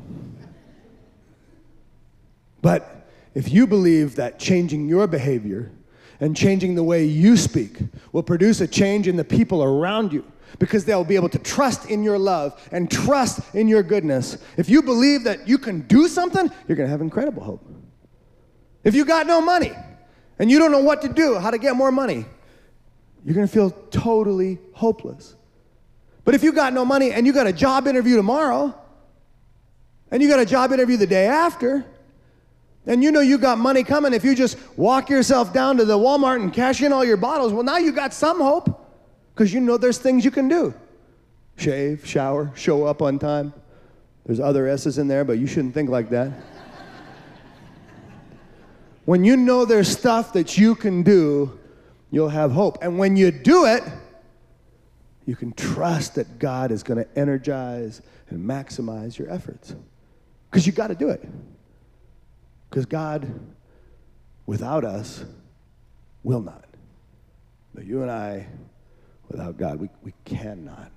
But 2.62 3.08
if 3.34 3.52
you 3.52 3.66
believe 3.68 4.16
that 4.16 4.40
changing 4.40 4.90
your 4.90 5.08
behavior 5.08 5.72
and 6.20 6.36
changing 6.36 6.76
the 6.76 6.84
way 6.84 7.06
you 7.06 7.38
speak 7.38 7.78
will 8.12 8.24
produce 8.24 8.60
a 8.60 8.68
change 8.68 9.08
in 9.08 9.16
the 9.16 9.24
people 9.24 9.64
around 9.64 10.12
you, 10.12 10.26
because 10.58 10.86
they'll 10.86 11.04
be 11.04 11.16
able 11.16 11.30
to 11.30 11.40
trust 11.40 11.90
in 11.90 12.04
your 12.04 12.18
love 12.18 12.60
and 12.72 12.90
trust 12.90 13.42
in 13.54 13.68
your 13.68 13.84
goodness. 13.84 14.38
If 14.58 14.70
you 14.70 14.82
believe 14.82 15.24
that 15.26 15.48
you 15.48 15.58
can 15.58 15.82
do 15.82 16.08
something, 16.08 16.52
you're 16.68 16.76
going 16.76 16.88
to 16.88 16.92
have 16.92 17.02
incredible 17.02 17.44
hope. 17.44 17.66
If 18.84 18.96
you 18.96 19.06
got 19.06 19.28
no 19.28 19.42
money, 19.42 19.74
and 20.40 20.50
you 20.50 20.58
don't 20.58 20.72
know 20.72 20.80
what 20.80 21.02
to 21.02 21.10
do, 21.10 21.38
how 21.38 21.52
to 21.52 21.58
get 21.58 21.76
more 21.76 21.92
money, 21.92 22.26
you're 23.26 23.36
going 23.36 23.46
to 23.46 23.54
feel 23.54 23.72
totally 23.92 24.58
hopeless. 24.74 25.36
But 26.24 26.34
if 26.34 26.44
you 26.44 26.54
got 26.54 26.74
no 26.74 26.86
money 26.86 27.12
and 27.12 27.28
you 27.28 27.34
got 27.34 27.46
a 27.46 27.54
job 27.54 27.88
interview 27.88 28.16
tomorrow, 28.16 28.74
and 30.12 30.24
you 30.24 30.30
got 30.30 30.40
a 30.40 30.46
job 30.46 30.72
interview 30.72 30.96
the 30.96 31.06
day 31.06 31.28
after, 31.28 31.86
and 32.86 33.04
you 33.04 33.12
know 33.12 33.20
you 33.20 33.38
got 33.38 33.58
money 33.58 33.84
coming 33.84 34.14
if 34.14 34.24
you 34.24 34.34
just 34.34 34.58
walk 34.78 35.10
yourself 35.10 35.54
down 35.54 35.78
to 35.78 35.86
the 35.86 35.98
Walmart 35.98 36.38
and 36.38 36.54
cash 36.54 36.82
in 36.82 36.94
all 36.94 37.04
your 37.04 37.18
bottles, 37.18 37.52
well, 37.52 37.64
now 37.64 37.78
you 37.78 37.92
got 37.92 38.14
some 38.14 38.40
hope 38.40 38.79
because 39.40 39.54
you 39.54 39.62
know 39.62 39.78
there's 39.78 39.98
things 39.98 40.26
you 40.26 40.32
can 40.32 40.50
do 40.50 40.74
shave, 41.56 42.06
shower, 42.06 42.52
show 42.56 42.84
up 42.84 43.02
on 43.02 43.18
time. 43.18 43.54
There's 44.26 44.42
other 44.42 44.68
S's 44.68 44.98
in 44.98 45.08
there, 45.08 45.24
but 45.24 45.40
you 45.40 45.48
shouldn't 45.48 45.74
think 45.74 45.90
like 45.90 46.10
that. 46.10 46.34
When 49.06 49.24
you 49.24 49.38
know 49.38 49.64
there's 49.64 49.88
stuff 49.88 50.34
that 50.34 50.58
you 50.58 50.76
can 50.76 51.04
do, 51.04 51.58
you'll 52.12 52.28
have 52.28 52.52
hope. 52.52 52.80
And 52.82 53.00
when 53.00 53.16
you 53.16 53.32
do 53.32 53.66
it, 53.66 53.82
you 55.26 55.38
can 55.38 55.54
trust 55.54 56.16
that 56.16 56.38
God 56.38 56.72
is 56.72 56.84
going 56.84 57.02
to 57.02 57.18
energize 57.18 58.02
and 58.30 58.46
maximize 58.46 59.18
your 59.18 59.30
efforts. 59.32 59.74
Because 60.52 60.68
you 60.68 60.74
got 60.74 60.88
to 60.88 60.96
do 60.96 61.10
it. 61.10 61.26
Because 62.70 62.86
God, 62.86 63.26
without 64.46 64.84
us, 64.84 65.24
will 66.24 66.42
not. 66.42 66.66
But 67.74 67.86
you 67.86 68.02
and 68.02 68.12
I, 68.12 68.46
without 69.30 69.58
God, 69.58 69.80
we, 69.80 69.90
we 70.04 70.14
cannot. 70.26 70.92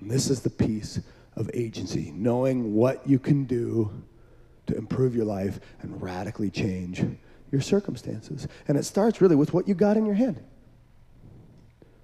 And 0.00 0.10
this 0.10 0.30
is 0.30 0.40
the 0.40 0.50
piece 0.50 1.00
of 1.36 1.50
agency, 1.54 2.12
knowing 2.14 2.74
what 2.74 3.06
you 3.06 3.18
can 3.18 3.44
do 3.44 3.90
to 4.66 4.76
improve 4.76 5.14
your 5.14 5.24
life 5.24 5.60
and 5.82 6.00
radically 6.00 6.50
change 6.50 7.04
your 7.50 7.60
circumstances. 7.60 8.46
And 8.68 8.78
it 8.78 8.84
starts 8.84 9.20
really 9.20 9.36
with 9.36 9.52
what 9.52 9.68
you 9.68 9.74
got 9.74 9.96
in 9.96 10.06
your 10.06 10.14
hand. 10.14 10.42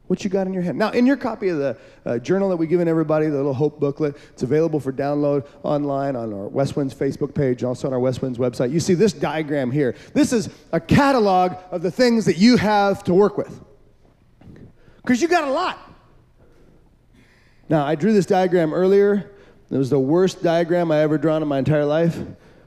What 0.06 0.22
you 0.22 0.30
got 0.30 0.46
in 0.46 0.52
your 0.52 0.62
hand. 0.62 0.78
Now, 0.78 0.90
in 0.90 1.04
your 1.04 1.16
copy 1.16 1.48
of 1.48 1.58
the 1.58 1.76
uh, 2.04 2.18
journal 2.18 2.48
that 2.50 2.56
we've 2.56 2.68
given 2.68 2.86
everybody, 2.86 3.26
the 3.26 3.36
little 3.36 3.54
Hope 3.54 3.80
booklet, 3.80 4.16
it's 4.30 4.44
available 4.44 4.78
for 4.78 4.92
download 4.92 5.46
online 5.64 6.14
on 6.14 6.32
our 6.32 6.46
West 6.46 6.76
Winds 6.76 6.94
Facebook 6.94 7.34
page, 7.34 7.64
also 7.64 7.88
on 7.88 7.92
our 7.92 7.98
West 7.98 8.22
Winds 8.22 8.38
website. 8.38 8.70
You 8.70 8.78
see 8.78 8.94
this 8.94 9.12
diagram 9.12 9.72
here. 9.72 9.96
This 10.14 10.32
is 10.32 10.48
a 10.72 10.78
catalog 10.78 11.56
of 11.72 11.82
the 11.82 11.90
things 11.90 12.24
that 12.26 12.36
you 12.36 12.56
have 12.56 13.02
to 13.04 13.14
work 13.14 13.36
with. 13.36 13.60
Because 15.06 15.22
you 15.22 15.28
got 15.28 15.44
a 15.44 15.52
lot. 15.52 15.78
Now, 17.68 17.86
I 17.86 17.94
drew 17.94 18.12
this 18.12 18.26
diagram 18.26 18.74
earlier. 18.74 19.30
It 19.70 19.76
was 19.76 19.88
the 19.88 20.00
worst 20.00 20.42
diagram 20.42 20.90
I 20.90 20.98
ever 20.98 21.16
drawn 21.16 21.42
in 21.42 21.48
my 21.48 21.60
entire 21.60 21.84
life. 21.84 22.18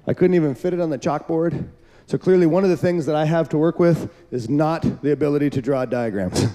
I 0.07 0.13
couldn't 0.13 0.35
even 0.35 0.55
fit 0.55 0.73
it 0.73 0.79
on 0.79 0.89
the 0.89 0.97
chalkboard. 0.97 1.67
So 2.05 2.17
clearly, 2.17 2.45
one 2.45 2.63
of 2.63 2.69
the 2.69 2.77
things 2.77 3.05
that 3.07 3.15
I 3.15 3.25
have 3.25 3.49
to 3.49 3.57
work 3.57 3.77
with 3.77 4.09
is 4.31 4.47
not 4.47 5.01
the 5.01 5.11
ability 5.11 5.49
to 5.49 5.61
draw 5.61 5.83
diagrams. 5.83 6.41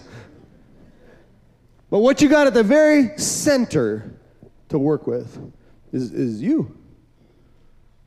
but 1.91 1.99
what 1.99 2.23
you 2.23 2.31
got 2.31 2.47
at 2.47 2.55
the 2.55 2.63
very 2.63 3.19
center 3.19 4.11
to 4.71 4.79
work 4.79 5.07
with 5.07 5.39
is, 5.93 6.13
is 6.13 6.41
you. 6.41 6.79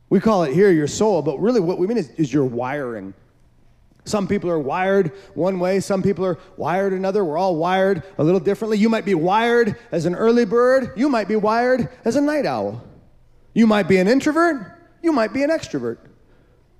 We 0.09 0.19
call 0.19 0.45
it 0.45 0.53
here 0.55 0.71
your 0.71 0.87
soul, 0.87 1.21
but 1.21 1.37
really 1.37 1.59
what 1.59 1.77
we 1.77 1.85
mean 1.85 1.97
is, 1.97 2.09
is 2.11 2.33
your 2.33 2.45
wiring. 2.45 3.13
Some 4.07 4.27
people 4.27 4.49
are 4.49 4.59
wired 4.59 5.11
one 5.33 5.59
way, 5.59 5.79
some 5.79 6.01
people 6.01 6.25
are 6.25 6.37
wired 6.55 6.93
another. 6.93 7.25
We're 7.25 7.37
all 7.37 7.55
wired 7.55 8.03
a 8.17 8.23
little 8.23 8.39
differently. 8.39 8.77
You 8.77 8.89
might 8.89 9.05
be 9.05 9.15
wired 9.15 9.75
as 9.91 10.05
an 10.05 10.15
early 10.15 10.45
bird, 10.45 10.93
you 10.95 11.09
might 11.09 11.27
be 11.27 11.35
wired 11.35 11.89
as 12.05 12.15
a 12.15 12.21
night 12.21 12.45
owl. 12.45 12.83
You 13.53 13.67
might 13.67 13.87
be 13.87 13.97
an 13.97 14.07
introvert, 14.07 14.79
you 15.01 15.11
might 15.11 15.33
be 15.33 15.43
an 15.43 15.49
extrovert. 15.49 15.97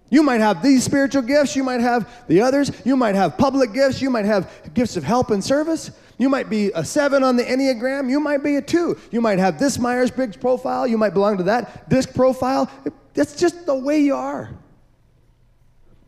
You 0.09 0.23
might 0.23 0.39
have 0.39 0.63
these 0.63 0.83
spiritual 0.83 1.23
gifts, 1.23 1.55
you 1.55 1.63
might 1.63 1.81
have 1.81 2.09
the 2.27 2.41
others, 2.41 2.71
you 2.85 2.95
might 2.95 3.15
have 3.15 3.37
public 3.37 3.73
gifts, 3.73 4.01
you 4.01 4.09
might 4.09 4.25
have 4.25 4.49
gifts 4.73 4.95
of 4.95 5.03
help 5.03 5.31
and 5.31 5.43
service. 5.43 5.91
You 6.17 6.29
might 6.29 6.49
be 6.49 6.71
a 6.73 6.83
seven 6.83 7.23
on 7.23 7.35
the 7.35 7.43
Enneagram, 7.43 8.09
you 8.09 8.19
might 8.19 8.43
be 8.43 8.55
a 8.55 8.61
two. 8.61 8.97
You 9.11 9.21
might 9.21 9.37
have 9.37 9.59
this 9.59 9.77
Myers 9.77 10.09
Briggs 10.09 10.37
profile, 10.37 10.87
you 10.87 10.97
might 10.97 11.13
belong 11.13 11.37
to 11.37 11.43
that 11.43 11.89
disc 11.89 12.13
profile. 12.13 12.71
That's 13.13 13.35
just 13.35 13.65
the 13.65 13.75
way 13.75 13.99
you 13.99 14.15
are. 14.15 14.49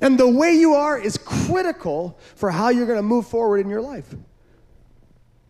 And 0.01 0.17
the 0.17 0.27
way 0.27 0.53
you 0.53 0.73
are 0.73 0.97
is 0.97 1.17
critical 1.17 2.17
for 2.35 2.49
how 2.51 2.69
you're 2.69 2.85
going 2.85 2.99
to 2.99 3.03
move 3.03 3.27
forward 3.27 3.59
in 3.59 3.69
your 3.69 3.81
life. 3.81 4.15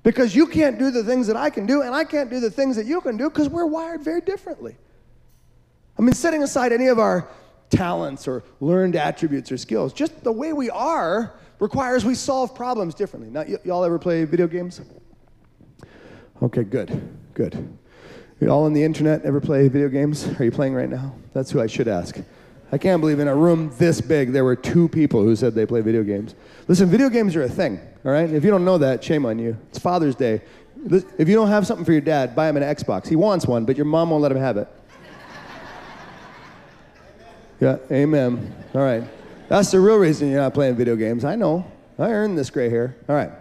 Because 0.01 0.36
you 0.36 0.48
can't 0.48 0.79
do 0.79 0.91
the 0.91 1.03
things 1.03 1.27
that 1.27 1.36
I 1.36 1.50
can 1.50 1.65
do, 1.65 1.82
and 1.82 1.94
I 1.94 2.03
can't 2.03 2.29
do 2.29 2.39
the 2.39 2.50
things 2.50 2.75
that 2.77 2.86
you 2.86 3.01
can 3.01 3.18
do 3.18 3.29
because 3.29 3.50
we're 3.50 3.65
wired 3.65 4.01
very 4.01 4.22
differently. 4.22 4.75
I 5.98 6.01
mean, 6.01 6.13
setting 6.13 6.41
aside 6.41 6.72
any 6.72 6.88
of 6.88 6.98
our 6.98 7.27
talents 7.70 8.27
or 8.27 8.44
learned 8.60 8.96
attributes 8.96 9.51
or 9.51 9.58
skills, 9.58 9.94
just 9.94 10.24
the 10.24 10.32
way 10.32 10.53
we 10.53 10.70
are 10.70 11.36
requires 11.60 12.06
we 12.06 12.15
solve 12.15 12.56
problems 12.56 12.96
differently. 12.96 13.29
Now, 13.29 13.41
y- 13.41 13.58
y'all 13.65 13.84
ever 13.84 14.00
play 14.00 14.24
video 14.24 14.48
games? 14.48 14.82
Okay, 16.41 16.63
good, 16.63 17.08
good. 17.34 17.77
Y'all 18.39 18.63
on 18.63 18.72
the 18.72 18.84
internet 18.84 19.24
ever 19.25 19.41
play 19.41 19.68
video 19.68 19.89
games? 19.89 20.25
Are 20.39 20.46
you 20.46 20.51
playing 20.51 20.74
right 20.74 20.89
now? 20.89 21.13
That's 21.34 21.51
who 21.51 21.60
I 21.60 21.68
should 21.68 21.89
ask. 21.89 22.18
I 22.71 22.77
can't 22.77 23.01
believe 23.01 23.19
in 23.19 23.27
a 23.27 23.35
room 23.35 23.73
this 23.77 23.99
big 23.99 24.31
there 24.31 24.43
were 24.43 24.55
two 24.55 24.88
people 24.89 25.23
who 25.23 25.35
said 25.35 25.55
they 25.55 25.65
play 25.65 25.81
video 25.81 26.03
games. 26.03 26.35
Listen, 26.67 26.89
video 26.89 27.09
games 27.09 27.35
are 27.35 27.43
a 27.43 27.49
thing, 27.49 27.79
all 28.05 28.11
right? 28.11 28.29
If 28.29 28.43
you 28.43 28.51
don't 28.51 28.63
know 28.63 28.77
that, 28.77 29.03
shame 29.03 29.25
on 29.25 29.39
you. 29.39 29.57
It's 29.69 29.79
Father's 29.79 30.15
Day. 30.15 30.41
If 31.17 31.27
you 31.27 31.35
don't 31.35 31.49
have 31.49 31.65
something 31.65 31.83
for 31.83 31.91
your 31.91 32.01
dad, 32.01 32.35
buy 32.35 32.47
him 32.47 32.57
an 32.57 32.63
Xbox. 32.63 33.07
He 33.07 33.15
wants 33.15 33.45
one, 33.47 33.65
but 33.65 33.75
your 33.75 33.85
mom 33.85 34.11
won't 34.11 34.21
let 34.21 34.31
him 34.31 34.38
have 34.38 34.57
it. 34.57 34.67
Yeah, 37.61 37.75
amen. 37.91 38.55
All 38.73 38.79
right. 38.79 39.03
That's 39.49 39.69
the 39.71 39.81
real 39.81 39.97
reason 39.97 40.29
you're 40.29 40.39
not 40.39 40.53
playing 40.53 40.77
video 40.77 40.95
games. 40.95 41.25
I 41.25 41.35
know. 41.35 41.69
I 41.97 42.09
earned 42.09 42.38
this 42.38 42.49
gray 42.49 42.69
hair. 42.69 42.95
All 43.09 43.15
right. 43.15 43.31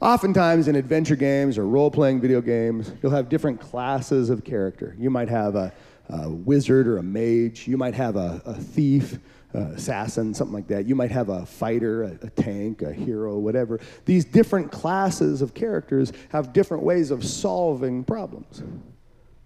Oftentimes 0.00 0.68
in 0.68 0.76
adventure 0.76 1.16
games 1.16 1.58
or 1.58 1.66
role 1.66 1.90
playing 1.90 2.20
video 2.20 2.40
games, 2.40 2.92
you'll 3.02 3.12
have 3.12 3.28
different 3.28 3.60
classes 3.60 4.30
of 4.30 4.44
character. 4.44 4.94
You 4.98 5.10
might 5.10 5.28
have 5.28 5.56
a 5.56 5.72
a 6.08 6.28
wizard 6.28 6.86
or 6.86 6.98
a 6.98 7.02
mage. 7.02 7.66
You 7.66 7.76
might 7.76 7.94
have 7.94 8.16
a, 8.16 8.40
a 8.44 8.54
thief, 8.54 9.18
assassin, 9.56 10.34
something 10.34 10.54
like 10.54 10.66
that. 10.68 10.86
You 10.86 10.94
might 10.94 11.10
have 11.10 11.28
a 11.28 11.46
fighter, 11.46 12.02
a, 12.04 12.18
a, 12.22 12.30
tank, 12.30 12.82
a 12.82 12.92
hero, 12.92 13.38
whatever. 13.38 13.80
These 14.04 14.24
different 14.24 14.70
classes 14.70 15.42
of 15.42 15.54
characters 15.54 16.12
have 16.30 16.52
different 16.52 16.82
ways 16.82 17.10
of 17.10 17.24
solving 17.24 18.04
problems. 18.04 18.62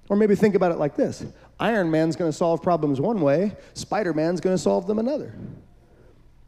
Or 0.08 0.16
maybe 0.16 0.34
think 0.34 0.54
about 0.54 0.72
it 0.72 0.78
like 0.78 0.96
this 0.96 1.24
Iron 1.60 1.90
Man's 1.90 2.16
to 2.30 2.36
solve 2.36 2.62
problems 2.62 3.00
one 3.00 3.20
way, 3.20 3.56
Spider 3.74 4.12
Man's 4.12 4.40
to 4.56 4.62
solve 4.62 4.86
them 4.86 4.98
another. 4.98 5.34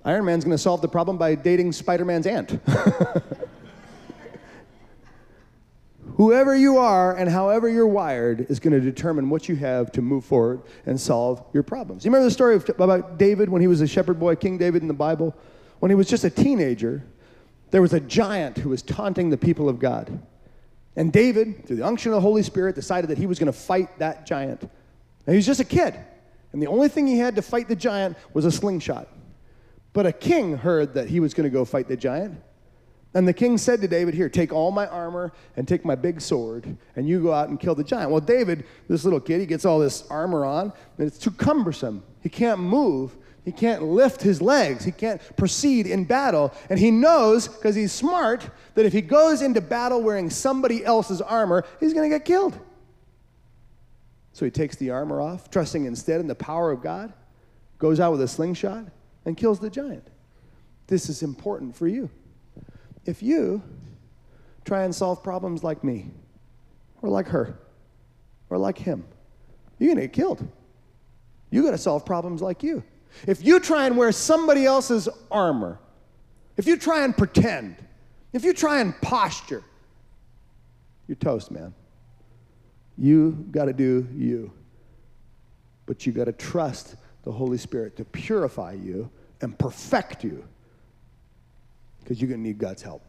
Iron 0.05 0.25
Man's 0.25 0.45
to 0.45 0.59
solve 0.59 0.83
the 0.83 0.89
problem 0.89 1.17
by 1.17 1.37
dating 1.37 1.73
Spider 1.73 2.05
Man's 2.05 2.27
aunt. 2.27 2.61
Whoever 6.17 6.55
you 6.55 6.77
are 6.79 7.17
and 7.17 7.29
however 7.29 7.69
you're 7.69 7.87
wired 7.87 8.51
is 8.51 8.61
going 8.61 8.73
to 8.73 8.81
determine 8.81 9.31
what 9.31 9.49
you 9.49 9.57
have 9.57 9.91
to 9.93 10.03
move 10.03 10.25
forward 10.25 10.63
and 10.85 11.01
solve 11.01 11.43
your 11.53 11.63
problems. 11.63 12.05
You 12.05 12.11
remember 12.11 12.27
the 12.27 12.31
story 12.31 12.55
of, 12.55 12.69
about 12.69 13.19
David 13.19 13.49
when 13.49 13.63
he 13.63 13.67
was 13.67 13.81
a 13.81 13.87
shepherd 13.87 14.21
boy, 14.21 14.37
King 14.37 14.59
David 14.59 14.83
in 14.83 14.89
the 14.89 14.95
Bible? 14.95 15.35
When 15.81 15.91
he 15.91 15.95
was 15.95 16.09
just 16.09 16.25
a 16.25 16.31
teenager, 16.31 17.03
there 17.71 17.81
was 17.81 17.95
a 17.95 18.01
giant 18.01 18.59
who 18.59 18.69
was 18.69 18.83
taunting 18.83 19.31
the 19.31 19.39
people 19.39 19.69
of 19.69 19.79
God. 19.79 20.21
And 20.97 21.11
David, 21.13 21.67
through 21.67 21.77
the 21.77 21.87
unction 21.87 22.13
of 22.13 22.17
the 22.17 22.21
Holy 22.21 22.43
Spirit, 22.43 22.75
decided 22.75 23.09
that 23.09 23.17
he 23.17 23.27
was 23.27 23.39
going 23.39 23.51
to 23.51 23.59
fight 23.59 23.99
that 23.99 24.27
giant. 24.27 24.61
And 24.61 25.35
he 25.35 25.37
was 25.37 25.47
just 25.47 25.61
a 25.61 25.65
kid. 25.65 25.95
And 26.53 26.61
the 26.61 26.67
only 26.67 26.89
thing 26.89 27.07
he 27.07 27.19
had 27.19 27.37
to 27.37 27.43
fight 27.43 27.69
the 27.69 27.77
giant 27.77 28.19
was 28.35 28.45
a 28.45 28.53
slingshot. 28.53 29.09
But 29.95 30.07
a 30.07 30.13
king 30.13 30.59
heard 30.59 30.95
that 30.95 31.09
he 31.09 31.21
was 31.21 31.33
going 31.33 31.49
to 31.49 31.53
go 31.53 31.65
fight 31.65 31.89
the 31.89 31.97
giant. 31.97 32.41
And 33.15 33.29
the 33.29 33.35
king 33.35 33.59
said 33.59 33.81
to 33.83 33.89
David, 33.89 34.15
Here, 34.15 34.29
take 34.29 34.53
all 34.53 34.71
my 34.71 34.87
armor 34.87 35.33
and 35.57 35.69
take 35.69 35.85
my 35.85 35.95
big 35.95 36.21
sword, 36.21 36.77
and 36.97 37.07
you 37.07 37.23
go 37.23 37.33
out 37.33 37.51
and 37.51 37.61
kill 37.61 37.75
the 37.75 37.85
giant. 37.85 38.11
Well, 38.11 38.21
David, 38.21 38.65
this 38.89 39.05
little 39.05 39.21
kid, 39.21 39.41
he 39.41 39.47
gets 39.47 39.65
all 39.65 39.79
this 39.79 40.05
armor 40.09 40.45
on, 40.45 40.73
and 40.97 41.07
it's 41.07 41.19
too 41.19 41.31
cumbersome. 41.31 42.03
He 42.21 42.31
can't 42.31 42.61
move. 42.61 43.17
He 43.45 43.53
can't 43.53 43.83
lift 43.83 44.23
his 44.23 44.41
legs. 44.41 44.85
He 44.85 44.93
can't 44.93 45.21
proceed 45.37 45.87
in 45.87 46.05
battle. 46.05 46.55
And 46.71 46.79
he 46.79 46.91
knows, 46.91 47.49
because 47.49 47.75
he's 47.75 47.93
smart, 47.93 48.49
that 48.75 48.87
if 48.87 48.93
he 48.93 49.03
goes 49.03 49.43
into 49.43 49.61
battle 49.61 50.01
wearing 50.01 50.31
somebody 50.31 50.85
else's 50.85 51.21
armor, 51.21 51.65
he's 51.81 51.93
going 51.93 52.09
to 52.09 52.17
get 52.17 52.25
killed. 52.25 52.59
So 54.33 54.47
he 54.47 54.51
takes 54.51 54.77
the 54.77 54.91
armor 54.91 55.21
off, 55.21 55.51
trusting 55.51 55.85
instead 55.85 56.21
in 56.21 56.29
the 56.29 56.35
power 56.35 56.71
of 56.71 56.83
God, 56.83 57.13
goes 57.79 58.01
out 58.01 58.13
with 58.13 58.23
a 58.23 58.29
slingshot, 58.29 58.87
and 59.27 59.37
kills 59.37 59.59
the 59.59 59.69
giant. 59.69 60.07
This 60.87 61.11
is 61.11 61.23
important 61.23 61.77
for 61.77 61.87
you 61.87 62.09
if 63.05 63.23
you 63.23 63.63
try 64.65 64.85
and 64.85 64.95
solve 64.95 65.23
problems 65.23 65.65
like 65.65 65.83
me, 65.83 66.11
or 67.01 67.09
like 67.09 67.27
her, 67.29 67.59
or 68.49 68.59
like 68.59 68.79
him, 68.79 69.05
you're 69.79 69.91
gonna 69.93 70.03
get 70.03 70.13
killed. 70.13 70.47
You 71.51 71.63
gotta 71.63 71.79
solve 71.79 72.07
problems 72.07 72.41
like 72.41 72.63
you. 72.63 72.83
If 73.27 73.45
you 73.45 73.61
try 73.61 73.87
and 73.87 73.97
wear 73.97 74.13
somebody 74.13 74.65
else's 74.65 75.09
armor, 75.31 75.79
if 76.57 76.67
you 76.67 76.77
try 76.77 77.05
and 77.05 77.17
pretend, 77.17 77.77
if 78.33 78.45
you 78.45 78.53
try 78.53 78.81
and 78.81 78.99
posture, 79.03 79.63
you're 81.09 81.17
toast, 81.17 81.51
man. 81.51 81.75
You 82.97 83.47
gotta 83.51 83.73
do 83.73 84.07
you. 84.15 84.53
But 85.87 86.07
you 86.07 86.13
gotta 86.13 86.33
trust 86.33 86.97
the 87.25 87.33
Holy 87.33 87.59
Spirit 87.59 87.97
to 87.97 88.05
purify 88.05 88.73
you 88.73 89.11
and 89.41 89.59
perfect 89.59 90.25
you 90.25 90.45
because 92.03 92.21
you're 92.21 92.29
going 92.29 92.43
to 92.43 92.47
need 92.47 92.59
God's 92.59 92.83
help. 92.83 93.03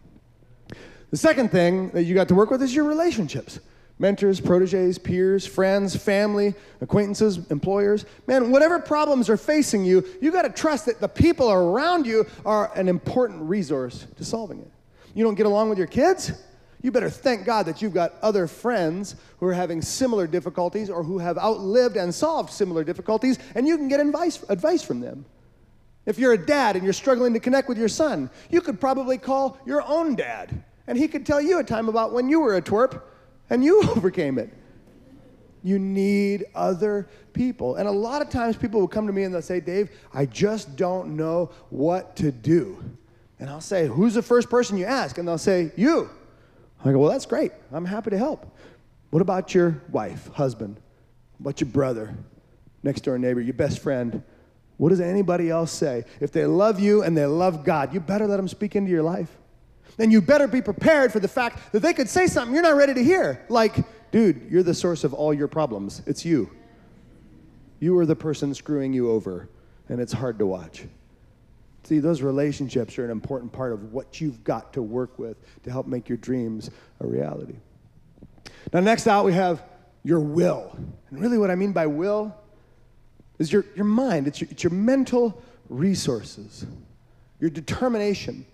The 1.11 1.17
second 1.17 1.51
thing 1.51 1.89
that 1.91 2.03
you 2.03 2.15
got 2.15 2.27
to 2.29 2.35
work 2.35 2.49
with 2.49 2.61
is 2.61 2.73
your 2.73 2.85
relationships 2.85 3.59
mentors, 3.99 4.41
proteges, 4.41 4.97
peers, 4.97 5.45
friends, 5.45 5.95
family, 5.95 6.53
acquaintances, 6.81 7.39
employers. 7.51 8.05
Man, 8.27 8.51
whatever 8.51 8.79
problems 8.79 9.29
are 9.29 9.37
facing 9.37 9.85
you, 9.85 10.03
you 10.19 10.31
got 10.31 10.41
to 10.41 10.49
trust 10.49 10.87
that 10.87 10.99
the 10.99 11.07
people 11.07 11.51
around 11.51 12.05
you 12.05 12.25
are 12.45 12.75
an 12.75 12.87
important 12.87 13.41
resource 13.43 14.07
to 14.17 14.25
solving 14.25 14.59
it. 14.59 14.71
You 15.13 15.23
don't 15.23 15.35
get 15.35 15.45
along 15.45 15.69
with 15.69 15.77
your 15.77 15.87
kids? 15.87 16.31
You 16.81 16.91
better 16.91 17.09
thank 17.09 17.45
God 17.45 17.65
that 17.67 17.81
you've 17.81 17.93
got 17.93 18.15
other 18.21 18.45
friends 18.45 19.15
who 19.39 19.45
are 19.45 19.53
having 19.53 19.81
similar 19.81 20.27
difficulties 20.27 20.89
or 20.89 21.01
who 21.01 21.17
have 21.19 21.37
outlived 21.37 21.95
and 21.95 22.13
solved 22.13 22.51
similar 22.51 22.83
difficulties, 22.83 23.39
and 23.55 23.65
you 23.65 23.77
can 23.77 23.87
get 23.87 24.01
advice, 24.01 24.43
advice 24.49 24.83
from 24.83 24.99
them. 24.99 25.25
If 26.05 26.19
you're 26.19 26.33
a 26.33 26.45
dad 26.45 26.75
and 26.75 26.83
you're 26.83 26.93
struggling 26.93 27.33
to 27.33 27.39
connect 27.39 27.69
with 27.69 27.77
your 27.77 27.87
son, 27.87 28.29
you 28.49 28.61
could 28.61 28.79
probably 28.79 29.17
call 29.17 29.57
your 29.65 29.81
own 29.81 30.15
dad, 30.15 30.63
and 30.87 30.97
he 30.97 31.07
could 31.07 31.25
tell 31.25 31.39
you 31.39 31.59
a 31.59 31.63
time 31.63 31.87
about 31.87 32.11
when 32.13 32.27
you 32.27 32.41
were 32.41 32.57
a 32.57 32.61
twerp 32.61 33.01
and 33.49 33.63
you 33.63 33.81
overcame 33.95 34.37
it. 34.37 34.53
You 35.63 35.79
need 35.79 36.45
other 36.53 37.07
people. 37.31 37.77
And 37.77 37.87
a 37.87 37.91
lot 37.91 38.21
of 38.21 38.29
times 38.29 38.57
people 38.57 38.81
will 38.81 38.87
come 38.87 39.07
to 39.07 39.13
me 39.13 39.23
and 39.23 39.33
they'll 39.33 39.41
say, 39.41 39.61
Dave, 39.61 39.91
I 40.13 40.25
just 40.25 40.75
don't 40.75 41.15
know 41.15 41.51
what 41.69 42.17
to 42.17 42.33
do. 42.33 42.83
And 43.39 43.49
I'll 43.49 43.61
say, 43.61 43.87
Who's 43.87 44.13
the 44.13 44.21
first 44.21 44.49
person 44.49 44.77
you 44.77 44.85
ask? 44.85 45.17
And 45.17 45.27
they'll 45.27 45.37
say, 45.37 45.71
You. 45.77 46.09
I 46.83 46.91
go, 46.91 46.99
Well, 46.99 47.09
that's 47.09 47.25
great. 47.25 47.53
I'm 47.71 47.85
happy 47.85 48.09
to 48.09 48.17
help. 48.17 48.45
What 49.09 49.21
about 49.21 49.53
your 49.53 49.81
wife, 49.89 50.27
husband? 50.33 50.81
What 51.37 51.51
about 51.51 51.61
your 51.61 51.69
brother, 51.69 52.13
next 52.83 53.01
door 53.01 53.17
neighbor, 53.17 53.39
your 53.39 53.53
best 53.53 53.79
friend? 53.79 54.21
What 54.77 54.89
does 54.89 55.01
anybody 55.01 55.49
else 55.49 55.71
say? 55.71 56.05
If 56.19 56.31
they 56.31 56.45
love 56.45 56.79
you 56.79 57.03
and 57.03 57.15
they 57.15 57.25
love 57.25 57.63
God, 57.63 57.93
you 57.93 57.99
better 57.99 58.27
let 58.27 58.37
them 58.37 58.47
speak 58.47 58.75
into 58.75 58.91
your 58.91 59.03
life. 59.03 59.37
then 59.97 60.11
you 60.11 60.21
better 60.21 60.47
be 60.47 60.61
prepared 60.61 61.11
for 61.11 61.19
the 61.19 61.27
fact 61.27 61.71
that 61.71 61.81
they 61.81 61.93
could 61.93 62.09
say 62.09 62.27
something 62.27 62.53
you're 62.53 62.63
not 62.63 62.75
ready 62.75 62.93
to 62.93 63.03
hear. 63.03 63.45
Like, 63.49 63.85
dude, 64.11 64.47
you're 64.49 64.63
the 64.63 64.73
source 64.73 65.03
of 65.03 65.13
all 65.13 65.33
your 65.33 65.47
problems. 65.47 66.01
It's 66.05 66.25
you. 66.25 66.49
You 67.79 67.97
are 67.99 68.05
the 68.05 68.15
person 68.15 68.53
screwing 68.53 68.93
you 68.93 69.11
over, 69.11 69.49
and 69.89 69.99
it's 69.99 70.13
hard 70.13 70.39
to 70.39 70.47
watch. 70.47 70.85
See, 71.83 71.99
those 71.99 72.21
relationships 72.21 72.97
are 72.97 73.03
an 73.03 73.11
important 73.11 73.51
part 73.51 73.73
of 73.73 73.91
what 73.91 74.21
you've 74.21 74.43
got 74.43 74.73
to 74.73 74.81
work 74.81 75.19
with 75.19 75.37
to 75.63 75.71
help 75.71 75.85
make 75.85 76.07
your 76.07 76.17
dreams 76.17 76.69
a 77.01 77.07
reality. 77.07 77.55
Now, 78.71 78.79
next 78.79 79.05
out, 79.05 79.25
we 79.25 79.33
have 79.33 79.61
your 80.03 80.21
will. 80.21 80.75
And 81.09 81.19
really, 81.19 81.37
what 81.37 81.51
I 81.51 81.55
mean 81.55 81.73
by 81.73 81.87
will 81.87 82.33
is 83.39 83.51
your, 83.51 83.65
your 83.75 83.85
mind, 83.85 84.27
it's 84.27 84.41
your, 84.41 84.49
it's 84.51 84.63
your 84.63 84.71
mental 84.71 85.41
resources, 85.69 86.65
your 87.39 87.49
determination, 87.49 88.45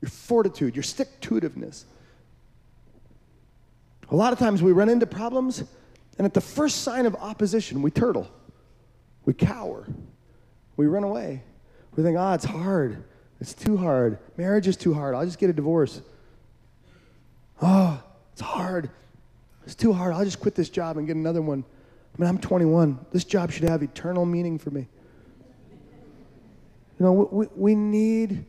your 0.00 0.10
fortitude, 0.10 0.74
your 0.74 0.82
stick 0.82 1.20
to 1.20 1.34
itiveness. 1.34 1.84
A 4.10 4.16
lot 4.16 4.32
of 4.32 4.38
times 4.38 4.62
we 4.62 4.72
run 4.72 4.88
into 4.88 5.06
problems, 5.06 5.64
and 6.18 6.24
at 6.24 6.34
the 6.34 6.40
first 6.40 6.82
sign 6.82 7.06
of 7.06 7.14
opposition, 7.16 7.82
we 7.82 7.90
turtle, 7.90 8.28
we 9.24 9.34
cower, 9.34 9.86
we 10.76 10.86
run 10.86 11.04
away. 11.04 11.42
We 11.96 12.02
think, 12.02 12.18
ah, 12.18 12.30
oh, 12.30 12.34
it's 12.34 12.44
hard. 12.44 13.02
It's 13.40 13.54
too 13.54 13.76
hard. 13.76 14.18
Marriage 14.36 14.68
is 14.68 14.76
too 14.76 14.94
hard. 14.94 15.14
I'll 15.14 15.24
just 15.24 15.38
get 15.38 15.50
a 15.50 15.52
divorce. 15.52 16.02
Oh, 17.60 18.02
it's 18.32 18.42
hard. 18.42 18.90
It's 19.64 19.74
too 19.74 19.92
hard. 19.92 20.14
I'll 20.14 20.24
just 20.24 20.40
quit 20.40 20.54
this 20.54 20.68
job 20.68 20.98
and 20.98 21.06
get 21.06 21.16
another 21.16 21.42
one. 21.42 21.64
I 22.16 22.22
mean, 22.22 22.30
I'm 22.30 22.38
21. 22.38 22.98
This 23.12 23.24
job 23.24 23.52
should 23.52 23.64
have 23.64 23.82
eternal 23.82 24.24
meaning 24.24 24.58
for 24.58 24.70
me. 24.70 24.88
You 26.98 27.04
know, 27.04 27.12
we, 27.12 27.46
we 27.54 27.74
need 27.74 28.46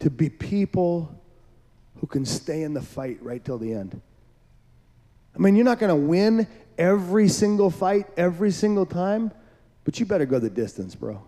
to 0.00 0.10
be 0.10 0.28
people 0.28 1.10
who 2.00 2.06
can 2.06 2.26
stay 2.26 2.62
in 2.62 2.74
the 2.74 2.82
fight 2.82 3.22
right 3.22 3.42
till 3.42 3.56
the 3.56 3.72
end. 3.72 3.98
I 5.34 5.38
mean, 5.38 5.56
you're 5.56 5.64
not 5.64 5.78
going 5.78 5.88
to 5.88 5.96
win 5.96 6.46
every 6.76 7.28
single 7.28 7.70
fight 7.70 8.06
every 8.18 8.50
single 8.50 8.84
time, 8.84 9.32
but 9.84 9.98
you 9.98 10.04
better 10.04 10.26
go 10.26 10.38
the 10.38 10.50
distance, 10.50 10.94
bro. 10.94 11.22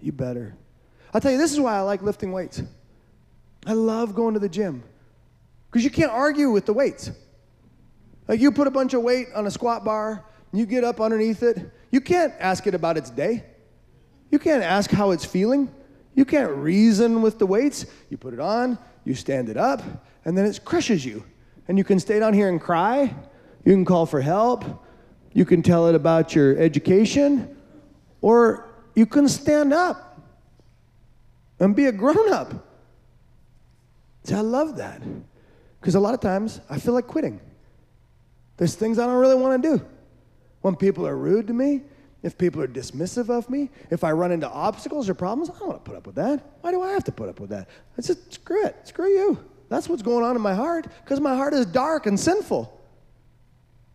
You 0.00 0.10
better. 0.10 0.56
I'll 1.14 1.20
tell 1.20 1.30
you, 1.30 1.38
this 1.38 1.52
is 1.52 1.60
why 1.60 1.76
I 1.76 1.80
like 1.80 2.02
lifting 2.02 2.32
weights. 2.32 2.62
I 3.64 3.74
love 3.74 4.14
going 4.14 4.34
to 4.34 4.40
the 4.40 4.48
gym 4.48 4.82
because 5.70 5.84
you 5.84 5.90
can't 5.90 6.10
argue 6.10 6.50
with 6.50 6.66
the 6.66 6.72
weights. 6.72 7.12
Like 8.26 8.40
you 8.40 8.50
put 8.50 8.66
a 8.66 8.70
bunch 8.70 8.94
of 8.94 9.02
weight 9.02 9.28
on 9.34 9.46
a 9.46 9.50
squat 9.50 9.84
bar, 9.84 10.24
you 10.52 10.66
get 10.66 10.84
up 10.84 11.00
underneath 11.00 11.42
it, 11.42 11.70
you 11.90 12.00
can't 12.00 12.32
ask 12.38 12.66
it 12.66 12.74
about 12.74 12.96
its 12.96 13.10
day. 13.10 13.44
You 14.30 14.38
can't 14.38 14.62
ask 14.62 14.90
how 14.90 15.10
it's 15.10 15.24
feeling. 15.24 15.72
You 16.14 16.24
can't 16.24 16.50
reason 16.50 17.22
with 17.22 17.38
the 17.38 17.46
weights. 17.46 17.86
You 18.10 18.16
put 18.16 18.34
it 18.34 18.40
on, 18.40 18.78
you 19.04 19.14
stand 19.14 19.48
it 19.48 19.56
up, 19.56 19.82
and 20.24 20.36
then 20.36 20.44
it 20.44 20.60
crushes 20.64 21.04
you. 21.04 21.24
And 21.68 21.78
you 21.78 21.84
can 21.84 22.00
stay 22.00 22.18
down 22.18 22.34
here 22.34 22.48
and 22.48 22.60
cry. 22.60 23.14
You 23.64 23.72
can 23.72 23.84
call 23.84 24.06
for 24.06 24.20
help. 24.20 24.64
You 25.32 25.44
can 25.44 25.62
tell 25.62 25.86
it 25.88 25.94
about 25.94 26.34
your 26.34 26.58
education. 26.58 27.56
Or 28.20 28.68
you 28.94 29.06
can 29.06 29.28
stand 29.28 29.72
up 29.72 30.20
and 31.60 31.76
be 31.76 31.86
a 31.86 31.92
grown 31.92 32.32
up. 32.32 32.66
See, 34.24 34.34
I 34.34 34.40
love 34.40 34.76
that. 34.76 35.02
Because 35.80 35.94
a 35.94 36.00
lot 36.00 36.14
of 36.14 36.20
times 36.20 36.60
I 36.68 36.78
feel 36.78 36.94
like 36.94 37.06
quitting. 37.06 37.40
There's 38.56 38.74
things 38.74 38.98
I 38.98 39.06
don't 39.06 39.16
really 39.16 39.36
want 39.36 39.62
to 39.62 39.76
do. 39.76 39.84
When 40.60 40.76
people 40.76 41.06
are 41.06 41.16
rude 41.16 41.46
to 41.48 41.52
me, 41.52 41.82
if 42.22 42.36
people 42.36 42.60
are 42.60 42.68
dismissive 42.68 43.30
of 43.30 43.48
me, 43.48 43.70
if 43.90 44.02
I 44.02 44.10
run 44.12 44.32
into 44.32 44.48
obstacles 44.48 45.08
or 45.08 45.14
problems, 45.14 45.50
I 45.50 45.58
don't 45.58 45.68
want 45.68 45.84
to 45.84 45.88
put 45.88 45.96
up 45.96 46.06
with 46.06 46.16
that. 46.16 46.44
Why 46.62 46.72
do 46.72 46.82
I 46.82 46.90
have 46.90 47.04
to 47.04 47.12
put 47.12 47.28
up 47.28 47.38
with 47.38 47.50
that? 47.50 47.68
I 47.96 48.02
just 48.02 48.32
screw 48.32 48.64
it. 48.64 48.76
Screw 48.84 49.08
you. 49.08 49.38
That's 49.68 49.88
what's 49.88 50.02
going 50.02 50.24
on 50.24 50.34
in 50.34 50.42
my 50.42 50.54
heart 50.54 50.86
because 51.04 51.20
my 51.20 51.36
heart 51.36 51.54
is 51.54 51.66
dark 51.66 52.06
and 52.06 52.18
sinful. 52.18 52.74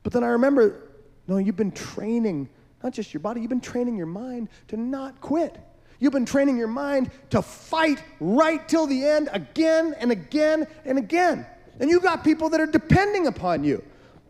But 0.03 0.13
then 0.13 0.23
I 0.23 0.27
remember, 0.27 0.89
no, 1.27 1.37
you've 1.37 1.55
been 1.55 1.71
training 1.71 2.49
not 2.83 2.91
just 2.91 3.13
your 3.13 3.21
body, 3.21 3.39
you've 3.39 3.49
been 3.49 3.61
training 3.61 3.95
your 3.95 4.05
mind 4.05 4.49
to 4.67 4.77
not 4.77 5.21
quit. 5.21 5.57
You've 5.99 6.11
been 6.11 6.25
training 6.25 6.57
your 6.57 6.67
mind 6.67 7.11
to 7.29 7.41
fight 7.41 8.03
right 8.19 8.67
till 8.67 8.85
the 8.87 9.05
end 9.05 9.29
again 9.31 9.95
and 9.97 10.11
again 10.11 10.67
and 10.83 10.97
again. 10.97 11.45
And 11.79 11.89
you've 11.89 12.03
got 12.03 12.25
people 12.25 12.49
that 12.49 12.59
are 12.59 12.67
depending 12.67 13.27
upon 13.27 13.63
you. 13.63 13.81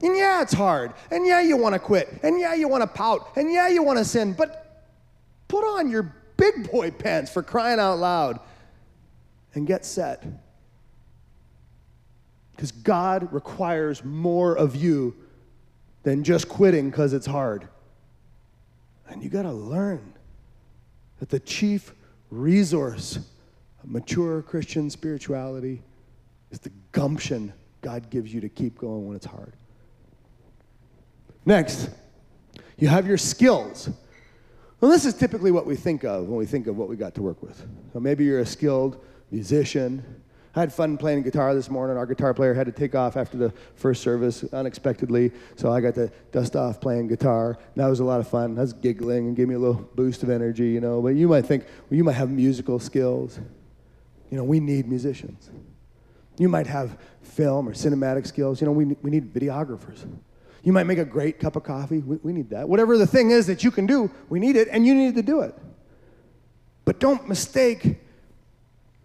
And 0.04 0.18
yeah, 0.18 0.42
it's 0.42 0.54
hard. 0.54 0.94
And 1.12 1.26
yeah, 1.26 1.40
you 1.40 1.56
want 1.56 1.74
to 1.74 1.80
quit. 1.80 2.20
And 2.24 2.38
yeah, 2.38 2.54
you 2.54 2.68
want 2.68 2.82
to 2.82 2.88
pout. 2.88 3.38
And 3.38 3.52
yeah, 3.52 3.70
you 3.70 3.82
want 3.82 4.00
to 4.00 4.06
sin. 4.06 4.34
But 4.34 4.84
put 5.48 5.64
on 5.64 5.90
your 5.90 6.14
big 6.36 6.70
boy 6.70 6.92
pants 6.92 7.32
for 7.32 7.42
crying 7.42 7.80
out 7.80 8.00
loud 8.00 8.42
and 9.56 9.66
get 9.66 9.86
set. 9.86 10.26
Because 12.52 12.74
God 12.74 13.32
requires 13.32 14.04
more 14.04 14.56
of 14.56 14.76
you 14.76 15.16
than 16.04 16.26
just 16.26 16.50
quitting 16.50 16.90
because 16.90 17.14
it's 17.14 17.26
hard. 17.26 17.70
And 19.08 19.24
you 19.24 19.30
got 19.30 19.44
to 19.44 19.54
learn 19.54 20.14
that 21.20 21.30
the 21.30 21.40
chief 21.40 21.94
resource 22.30 23.20
of 23.82 23.90
mature 23.90 24.42
Christian 24.42 24.90
spirituality 24.90 25.82
is 26.52 26.60
the 26.60 26.72
gumption 26.92 27.54
God 27.82 28.10
gives 28.10 28.34
you 28.34 28.42
to 28.42 28.50
keep 28.50 28.78
going 28.78 29.08
when 29.08 29.16
it's 29.16 29.26
hard. 29.26 29.54
Next, 31.46 31.90
you 32.78 32.88
have 32.88 33.06
your 33.08 33.18
skills. 33.18 33.90
Well, 34.80 34.92
this 34.92 35.06
is 35.06 35.14
typically 35.14 35.52
what 35.52 35.66
we 35.66 35.76
think 35.76 36.04
of 36.04 36.28
when 36.28 36.38
we 36.38 36.46
think 36.46 36.68
of 36.68 36.78
what 36.78 36.90
we 36.90 36.96
got 36.96 37.16
to 37.16 37.22
work 37.22 37.42
with. 37.42 37.66
So 37.94 38.00
maybe 38.00 38.26
you're 38.26 38.40
a 38.40 38.46
skilled 38.46 39.04
musician. 39.32 40.04
I 40.56 40.60
had 40.60 40.72
fun 40.72 40.98
playing 40.98 41.24
guitar 41.24 41.56
this 41.56 41.70
morning. 41.70 41.98
Our 41.98 42.06
guitar 42.06 42.34
player 42.34 42.54
had 42.54 42.68
to 42.68 42.72
take 42.72 42.94
off 42.94 43.18
after 43.18 43.38
the 43.38 43.52
first 43.76 44.04
service 44.04 44.44
unexpectedly, 44.54 45.32
so 45.56 45.72
I 45.72 45.82
got 45.82 45.96
to 45.96 46.12
dust 46.32 46.56
off 46.56 46.80
playing 46.80 47.08
guitar. 47.08 47.58
That 47.76 47.88
was 47.88 48.02
a 48.02 48.04
lot 48.04 48.20
of 48.20 48.28
fun. 48.28 48.58
I 48.58 48.62
was 48.62 48.74
giggling 48.74 49.28
and 49.28 49.36
gave 49.36 49.48
me 49.48 49.56
a 49.56 49.60
little 49.60 49.90
boost 49.96 50.22
of 50.22 50.30
energy, 50.30 50.70
you 50.70 50.80
know. 50.80 51.02
But 51.02 51.16
you 51.16 51.28
might 51.28 51.46
think, 51.46 51.64
well, 51.90 51.98
you 51.98 52.04
might 52.04 52.14
have 52.14 52.30
musical 52.30 52.78
skills. 52.78 53.40
You 54.30 54.38
know, 54.38 54.44
we 54.44 54.60
need 54.60 54.88
musicians. 54.88 55.50
You 56.38 56.50
might 56.50 56.68
have 56.68 56.98
film 57.22 57.68
or 57.68 57.74
cinematic 57.74 58.28
skills. 58.28 58.62
You 58.62 58.68
know, 58.68 58.74
we, 58.74 58.86
we 59.02 59.10
need 59.10 59.34
videographers. 59.34 60.06
You 60.64 60.72
might 60.72 60.86
make 60.86 60.98
a 60.98 61.06
great 61.06 61.40
cup 61.40 61.56
of 61.56 61.64
coffee. 61.64 62.00
We, 62.00 62.18
we 62.24 62.34
need 62.34 62.50
that. 62.52 62.68
Whatever 62.68 62.98
the 62.98 63.06
thing 63.06 63.32
is 63.32 63.48
that 63.48 63.64
you 63.64 63.72
can 63.72 63.86
do, 63.86 64.10
we 64.30 64.40
need 64.40 64.56
it, 64.56 64.70
and 64.72 64.86
you 64.86 64.96
need 64.96 65.16
to 65.16 65.22
do 65.22 65.42
it. 65.42 65.54
But 66.86 67.00
don't 67.00 67.28
mistake 67.28 67.98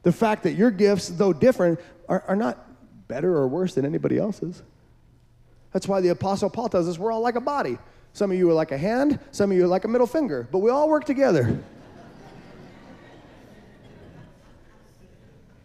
the 0.04 0.12
fact 0.12 0.44
that 0.44 0.52
your 0.52 0.70
gifts, 0.70 1.08
though 1.08 1.32
different, 1.32 1.80
are, 2.08 2.24
are 2.28 2.36
not 2.36 2.64
better 3.08 3.36
or 3.36 3.48
worse 3.48 3.74
than 3.74 3.84
anybody 3.84 4.18
else's. 4.18 4.62
That's 5.72 5.88
why 5.88 6.00
the 6.00 6.08
Apostle 6.10 6.48
Paul 6.48 6.68
tells 6.68 6.88
us 6.88 6.98
we're 6.98 7.12
all 7.12 7.20
like 7.20 7.36
a 7.36 7.40
body. 7.40 7.78
Some 8.12 8.30
of 8.30 8.38
you 8.38 8.48
are 8.50 8.54
like 8.54 8.72
a 8.72 8.78
hand, 8.78 9.18
some 9.32 9.50
of 9.50 9.56
you 9.56 9.64
are 9.64 9.68
like 9.68 9.84
a 9.84 9.88
middle 9.88 10.06
finger, 10.06 10.48
but 10.50 10.58
we 10.58 10.70
all 10.70 10.88
work 10.88 11.04
together. 11.04 11.58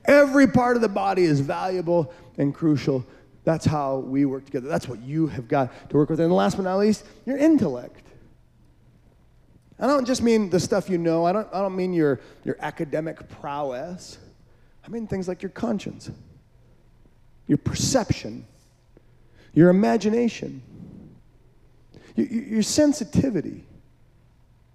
Every 0.06 0.48
part 0.48 0.76
of 0.76 0.82
the 0.82 0.90
body 0.90 1.24
is 1.24 1.40
valuable 1.40 2.14
and 2.38 2.54
crucial 2.54 3.06
that's 3.44 3.66
how 3.66 3.98
we 3.98 4.26
work 4.26 4.46
together. 4.46 4.68
That's 4.68 4.88
what 4.88 5.02
you 5.02 5.28
have 5.28 5.48
got 5.48 5.90
to 5.90 5.98
work 5.98 6.10
with. 6.10 6.20
And 6.20 6.32
last 6.34 6.56
but 6.56 6.64
not 6.64 6.78
least, 6.78 7.06
your 7.26 7.38
intellect. 7.38 8.02
I 9.80 9.88
don't 9.88 10.06
just 10.06 10.22
mean 10.22 10.50
the 10.50 10.60
stuff 10.60 10.90
you 10.90 10.98
know, 10.98 11.26
I 11.26 11.34
don't, 11.34 11.48
I 11.52 11.60
don't 11.62 11.76
mean 11.76 11.94
your, 11.94 12.22
your 12.46 12.56
academic 12.60 13.28
prowess. 13.30 14.18
I 14.86 14.90
mean 14.90 15.08
things 15.08 15.28
like 15.28 15.42
your 15.42 15.50
conscience, 15.50 16.10
your 17.48 17.58
perception, 17.58 18.46
your 19.54 19.70
imagination, 19.70 20.62
your, 22.16 22.28
your 22.28 22.64
sensitivity. 22.64 23.66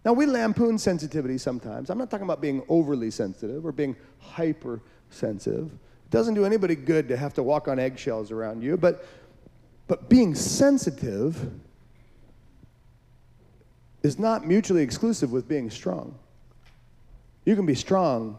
Now, 0.05 0.13
we 0.13 0.27
lampoon 0.27 0.79
sensitivity 0.79 1.39
sometimes. 1.39 1.91
I'm 1.91 1.99
not 1.99 2.11
talking 2.11 2.25
about 2.25 2.41
being 2.41 2.63
overly 2.69 3.11
sensitive 3.11 3.67
or 3.67 3.73
being 3.73 3.97
hypersensitive. 4.21 5.71
It 6.09 6.11
doesn't 6.11 6.35
do 6.35 6.47
anybody 6.47 6.75
good 6.75 7.09
to 7.09 7.17
have 7.17 7.35
to 7.35 7.43
walk 7.43 7.69
on 7.69 7.79
eggshells 7.79 8.31
around 8.31 8.63
you, 8.63 8.79
but, 8.79 9.05
but 9.87 10.09
being 10.09 10.35
sensitive 10.35 11.51
is 14.03 14.19
not 14.19 14.47
mutually 14.47 14.83
exclusive 14.83 15.33
with 15.33 15.47
being 15.47 15.69
strong. 15.69 16.19
You 17.45 17.57
can 17.57 17.67
be 17.67 17.75
strong 17.75 18.39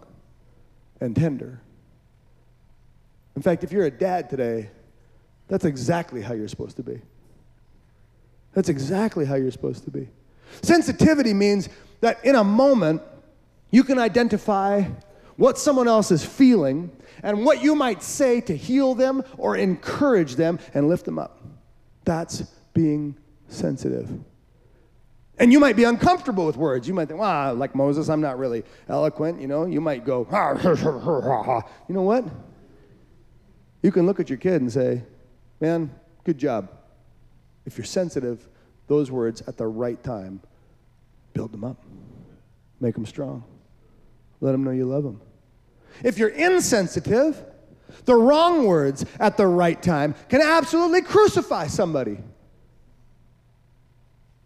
and 0.99 1.15
tender. 1.15 1.61
In 3.35 3.43
fact, 3.43 3.63
if 3.63 3.71
you're 3.71 3.85
a 3.85 3.91
dad 3.91 4.31
today, 4.31 4.71
that's 5.47 5.65
exactly 5.65 6.21
how 6.21 6.33
you're 6.33 6.47
supposed 6.47 6.77
to 6.77 6.83
be. 6.83 7.01
That's 8.53 8.69
exactly 8.69 9.25
how 9.25 9.35
you're 9.35 9.51
supposed 9.51 9.83
to 9.83 9.91
be. 9.91 10.07
Sensitivity 10.63 11.35
means 11.35 11.69
that 12.01 12.23
in 12.25 12.35
a 12.35 12.43
moment, 12.43 13.03
you 13.69 13.83
can 13.83 13.99
identify 13.99 14.83
what 15.39 15.57
someone 15.57 15.87
else 15.87 16.11
is 16.11 16.23
feeling 16.23 16.91
and 17.23 17.45
what 17.45 17.63
you 17.63 17.73
might 17.73 18.03
say 18.03 18.41
to 18.41 18.55
heal 18.55 18.93
them 18.93 19.23
or 19.37 19.55
encourage 19.55 20.35
them 20.35 20.59
and 20.73 20.89
lift 20.89 21.05
them 21.05 21.17
up. 21.17 21.41
That's 22.03 22.41
being 22.73 23.15
sensitive. 23.47 24.11
And 25.37 25.53
you 25.53 25.61
might 25.61 25.77
be 25.77 25.85
uncomfortable 25.85 26.45
with 26.45 26.57
words. 26.57 26.89
You 26.89 26.93
might 26.93 27.07
think, 27.07 27.21
well, 27.21 27.55
like 27.55 27.73
Moses, 27.73 28.09
I'm 28.09 28.19
not 28.19 28.37
really 28.37 28.65
eloquent. 28.89 29.39
You 29.39 29.47
know, 29.47 29.65
you 29.65 29.79
might 29.79 30.03
go, 30.03 30.27
you 31.87 31.95
know 31.95 32.01
what? 32.01 32.25
You 33.81 33.93
can 33.93 34.05
look 34.05 34.19
at 34.19 34.29
your 34.29 34.37
kid 34.37 34.61
and 34.61 34.69
say, 34.71 35.03
Man, 35.61 35.89
good 36.25 36.37
job. 36.37 36.69
If 37.65 37.77
you're 37.77 37.85
sensitive, 37.85 38.47
those 38.87 39.09
words 39.09 39.41
at 39.47 39.55
the 39.55 39.67
right 39.67 40.01
time 40.03 40.41
build 41.33 41.53
them 41.53 41.63
up, 41.63 41.81
make 42.81 42.95
them 42.95 43.05
strong, 43.05 43.45
let 44.41 44.51
them 44.51 44.63
know 44.65 44.71
you 44.71 44.85
love 44.85 45.03
them. 45.03 45.21
If 46.03 46.17
you're 46.17 46.29
insensitive, 46.29 47.43
the 48.05 48.15
wrong 48.15 48.65
words 48.65 49.05
at 49.19 49.37
the 49.37 49.47
right 49.47 49.81
time 49.81 50.15
can 50.29 50.41
absolutely 50.41 51.01
crucify 51.01 51.67
somebody, 51.67 52.19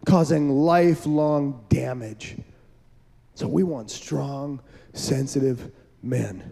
causing 0.06 0.50
lifelong 0.50 1.64
damage. 1.68 2.36
So 3.34 3.48
we 3.48 3.62
want 3.62 3.90
strong, 3.90 4.60
sensitive 4.92 5.72
men. 6.02 6.50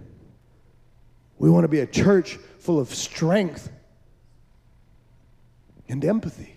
We 1.38 1.50
want 1.50 1.64
to 1.64 1.68
be 1.68 1.80
a 1.80 1.86
church 1.86 2.38
full 2.58 2.78
of 2.78 2.94
strength 2.94 3.70
and 5.88 6.04
empathy 6.04 6.56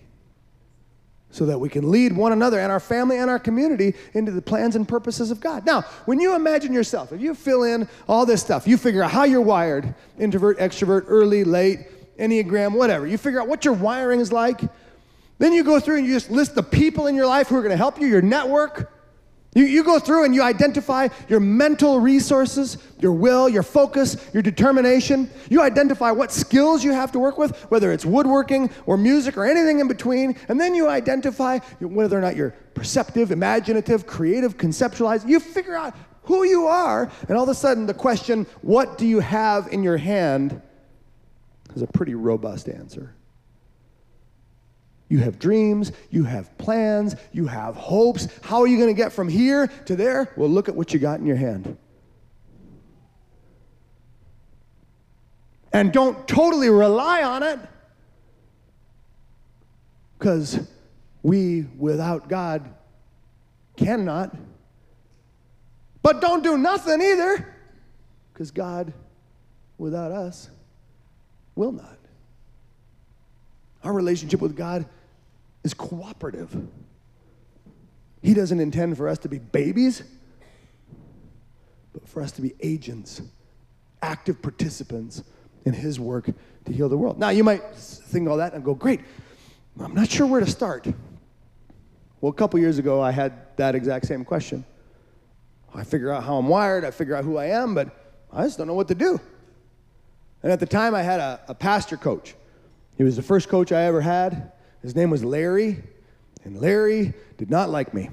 so 1.36 1.46
that 1.46 1.58
we 1.58 1.68
can 1.68 1.90
lead 1.90 2.16
one 2.16 2.32
another 2.32 2.58
and 2.58 2.72
our 2.72 2.80
family 2.80 3.18
and 3.18 3.28
our 3.28 3.38
community 3.38 3.94
into 4.14 4.32
the 4.32 4.40
plans 4.40 4.74
and 4.74 4.88
purposes 4.88 5.30
of 5.30 5.38
God. 5.38 5.66
Now, 5.66 5.82
when 6.06 6.18
you 6.18 6.34
imagine 6.34 6.72
yourself, 6.72 7.12
if 7.12 7.20
you 7.20 7.34
fill 7.34 7.64
in 7.64 7.88
all 8.08 8.24
this 8.24 8.40
stuff, 8.40 8.66
you 8.66 8.76
figure 8.78 9.02
out 9.02 9.10
how 9.10 9.24
you're 9.24 9.42
wired 9.42 9.94
introvert, 10.18 10.58
extrovert, 10.58 11.04
early, 11.08 11.44
late, 11.44 11.80
Enneagram, 12.18 12.72
whatever. 12.72 13.06
You 13.06 13.18
figure 13.18 13.40
out 13.40 13.48
what 13.48 13.64
your 13.66 13.74
wiring 13.74 14.20
is 14.20 14.32
like. 14.32 14.62
Then 15.38 15.52
you 15.52 15.62
go 15.62 15.78
through 15.78 15.98
and 15.98 16.06
you 16.06 16.14
just 16.14 16.30
list 16.30 16.54
the 16.54 16.62
people 16.62 17.06
in 17.06 17.14
your 17.14 17.26
life 17.26 17.48
who 17.48 17.56
are 17.56 17.62
going 17.62 17.70
to 17.70 17.76
help 17.76 18.00
you, 18.00 18.06
your 18.06 18.22
network. 18.22 18.90
You, 19.56 19.64
you 19.64 19.84
go 19.84 19.98
through 19.98 20.26
and 20.26 20.34
you 20.34 20.42
identify 20.42 21.08
your 21.30 21.40
mental 21.40 21.98
resources, 21.98 22.76
your 23.00 23.12
will, 23.12 23.48
your 23.48 23.62
focus, 23.62 24.18
your 24.34 24.42
determination. 24.42 25.30
You 25.48 25.62
identify 25.62 26.10
what 26.10 26.30
skills 26.30 26.84
you 26.84 26.92
have 26.92 27.10
to 27.12 27.18
work 27.18 27.38
with, 27.38 27.58
whether 27.70 27.90
it's 27.90 28.04
woodworking 28.04 28.68
or 28.84 28.98
music 28.98 29.38
or 29.38 29.46
anything 29.46 29.80
in 29.80 29.88
between. 29.88 30.36
And 30.50 30.60
then 30.60 30.74
you 30.74 30.90
identify 30.90 31.60
whether 31.80 32.18
or 32.18 32.20
not 32.20 32.36
you're 32.36 32.50
perceptive, 32.74 33.32
imaginative, 33.32 34.06
creative, 34.06 34.58
conceptualized. 34.58 35.26
You 35.26 35.40
figure 35.40 35.74
out 35.74 35.96
who 36.24 36.44
you 36.44 36.66
are. 36.66 37.10
And 37.26 37.38
all 37.38 37.44
of 37.44 37.48
a 37.48 37.54
sudden, 37.54 37.86
the 37.86 37.94
question, 37.94 38.44
what 38.60 38.98
do 38.98 39.06
you 39.06 39.20
have 39.20 39.68
in 39.68 39.82
your 39.82 39.96
hand, 39.96 40.60
is 41.74 41.80
a 41.80 41.86
pretty 41.86 42.14
robust 42.14 42.68
answer. 42.68 43.15
You 45.08 45.18
have 45.18 45.38
dreams, 45.38 45.92
you 46.10 46.24
have 46.24 46.56
plans, 46.58 47.14
you 47.32 47.46
have 47.46 47.76
hopes. 47.76 48.28
How 48.42 48.60
are 48.60 48.66
you 48.66 48.76
going 48.76 48.88
to 48.88 48.94
get 48.94 49.12
from 49.12 49.28
here 49.28 49.68
to 49.86 49.94
there? 49.94 50.32
Well, 50.36 50.48
look 50.48 50.68
at 50.68 50.74
what 50.74 50.92
you 50.92 50.98
got 50.98 51.20
in 51.20 51.26
your 51.26 51.36
hand. 51.36 51.76
And 55.72 55.92
don't 55.92 56.26
totally 56.26 56.70
rely 56.70 57.22
on 57.22 57.42
it 57.42 57.60
because 60.18 60.66
we, 61.22 61.66
without 61.76 62.28
God, 62.28 62.68
cannot. 63.76 64.34
But 66.02 66.20
don't 66.20 66.42
do 66.42 66.56
nothing 66.56 67.00
either 67.02 67.54
because 68.32 68.50
God, 68.50 68.92
without 69.76 70.12
us, 70.12 70.48
will 71.54 71.72
not. 71.72 71.98
Our 73.84 73.92
relationship 73.92 74.40
with 74.40 74.56
God 74.56 74.86
is 75.66 75.74
cooperative. 75.74 76.56
He 78.22 78.32
doesn't 78.32 78.60
intend 78.60 78.96
for 78.96 79.08
us 79.08 79.18
to 79.18 79.28
be 79.28 79.38
babies, 79.38 80.02
but 81.92 82.08
for 82.08 82.22
us 82.22 82.32
to 82.32 82.42
be 82.42 82.54
agents, 82.60 83.20
active 84.00 84.40
participants 84.40 85.24
in 85.64 85.74
His 85.74 85.98
work 85.98 86.30
to 86.64 86.72
heal 86.72 86.88
the 86.88 86.96
world. 86.96 87.18
Now, 87.18 87.30
you 87.30 87.42
might 87.44 87.62
think 87.74 88.28
all 88.28 88.36
that 88.38 88.54
and 88.54 88.64
go, 88.64 88.74
great, 88.74 89.00
I'm 89.78 89.94
not 89.94 90.08
sure 90.08 90.26
where 90.26 90.40
to 90.40 90.46
start. 90.46 90.86
Well, 92.20 92.30
a 92.30 92.34
couple 92.34 92.58
years 92.60 92.78
ago, 92.78 93.02
I 93.02 93.10
had 93.10 93.56
that 93.56 93.74
exact 93.74 94.06
same 94.06 94.24
question. 94.24 94.64
I 95.74 95.82
figure 95.84 96.12
out 96.12 96.22
how 96.22 96.36
I'm 96.36 96.48
wired, 96.48 96.84
I 96.84 96.92
figure 96.92 97.16
out 97.16 97.24
who 97.24 97.36
I 97.36 97.46
am, 97.46 97.74
but 97.74 97.88
I 98.32 98.44
just 98.44 98.56
don't 98.56 98.68
know 98.68 98.74
what 98.74 98.88
to 98.88 98.94
do. 98.94 99.20
And 100.42 100.52
at 100.52 100.60
the 100.60 100.66
time, 100.66 100.94
I 100.94 101.02
had 101.02 101.18
a, 101.18 101.40
a 101.48 101.54
pastor 101.54 101.96
coach. 101.96 102.34
He 102.96 103.02
was 103.02 103.16
the 103.16 103.22
first 103.22 103.48
coach 103.48 103.72
I 103.72 103.82
ever 103.82 104.00
had. 104.00 104.52
His 104.86 104.94
name 104.94 105.10
was 105.10 105.24
Larry, 105.24 105.82
and 106.44 106.60
Larry 106.60 107.12
did 107.38 107.50
not 107.50 107.70
like 107.70 107.92
me. 107.92 108.08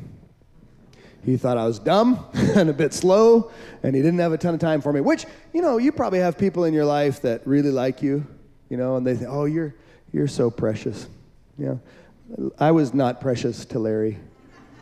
He 1.24 1.38
thought 1.38 1.56
I 1.56 1.68
was 1.68 1.78
dumb 1.78 2.26
and 2.34 2.68
a 2.68 2.74
bit 2.74 2.96
slow, 2.96 3.52
and 3.84 3.96
he 3.96 4.02
didn't 4.02 4.18
have 4.18 4.34
a 4.34 4.40
ton 4.40 4.56
of 4.56 4.60
time 4.60 4.82
for 4.82 4.92
me. 4.92 5.00
Which, 5.00 5.28
you 5.54 5.62
know, 5.62 5.78
you 5.78 5.92
probably 5.92 6.18
have 6.18 6.36
people 6.36 6.64
in 6.64 6.74
your 6.74 6.86
life 6.86 7.22
that 7.22 7.46
really 7.46 7.70
like 7.70 8.02
you, 8.02 8.26
you 8.70 8.78
know, 8.78 8.96
and 8.96 9.06
they 9.06 9.14
think, 9.16 9.30
oh, 9.30 9.46
you're, 9.46 9.76
you're 10.12 10.28
so 10.28 10.50
precious. 10.50 11.08
You 11.60 11.80
know, 12.40 12.52
I 12.58 12.72
was 12.72 12.92
not 12.92 13.22
precious 13.22 13.66
to 13.66 13.78
Larry. 13.78 14.18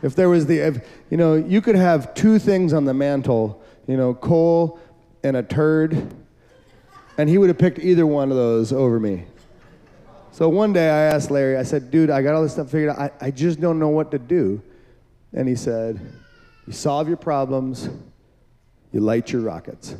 If 0.00 0.16
there 0.16 0.30
was 0.30 0.46
the, 0.46 0.60
if, 0.60 0.88
you 1.10 1.18
know, 1.18 1.34
you 1.34 1.60
could 1.60 1.76
have 1.76 2.14
two 2.14 2.38
things 2.38 2.72
on 2.72 2.86
the 2.86 2.94
mantle, 2.94 3.62
you 3.86 3.98
know, 3.98 4.14
coal 4.14 4.80
and 5.22 5.36
a 5.36 5.42
turd, 5.42 6.14
and 7.18 7.28
he 7.28 7.36
would 7.36 7.50
have 7.50 7.58
picked 7.58 7.80
either 7.80 8.06
one 8.06 8.30
of 8.30 8.36
those 8.38 8.72
over 8.72 8.98
me. 8.98 9.26
So 10.32 10.48
one 10.48 10.72
day 10.72 10.88
I 10.88 11.14
asked 11.14 11.30
Larry, 11.30 11.58
I 11.58 11.62
said, 11.62 11.90
dude, 11.90 12.08
I 12.08 12.22
got 12.22 12.34
all 12.34 12.42
this 12.42 12.54
stuff 12.54 12.70
figured 12.70 12.88
out. 12.88 12.98
I, 12.98 13.10
I 13.20 13.30
just 13.30 13.60
don't 13.60 13.78
know 13.78 13.90
what 13.90 14.10
to 14.12 14.18
do. 14.18 14.62
And 15.34 15.46
he 15.46 15.54
said, 15.54 16.00
you 16.66 16.72
solve 16.72 17.06
your 17.06 17.18
problems, 17.18 17.90
you 18.92 19.00
light 19.00 19.30
your 19.30 19.42
rockets. 19.42 19.94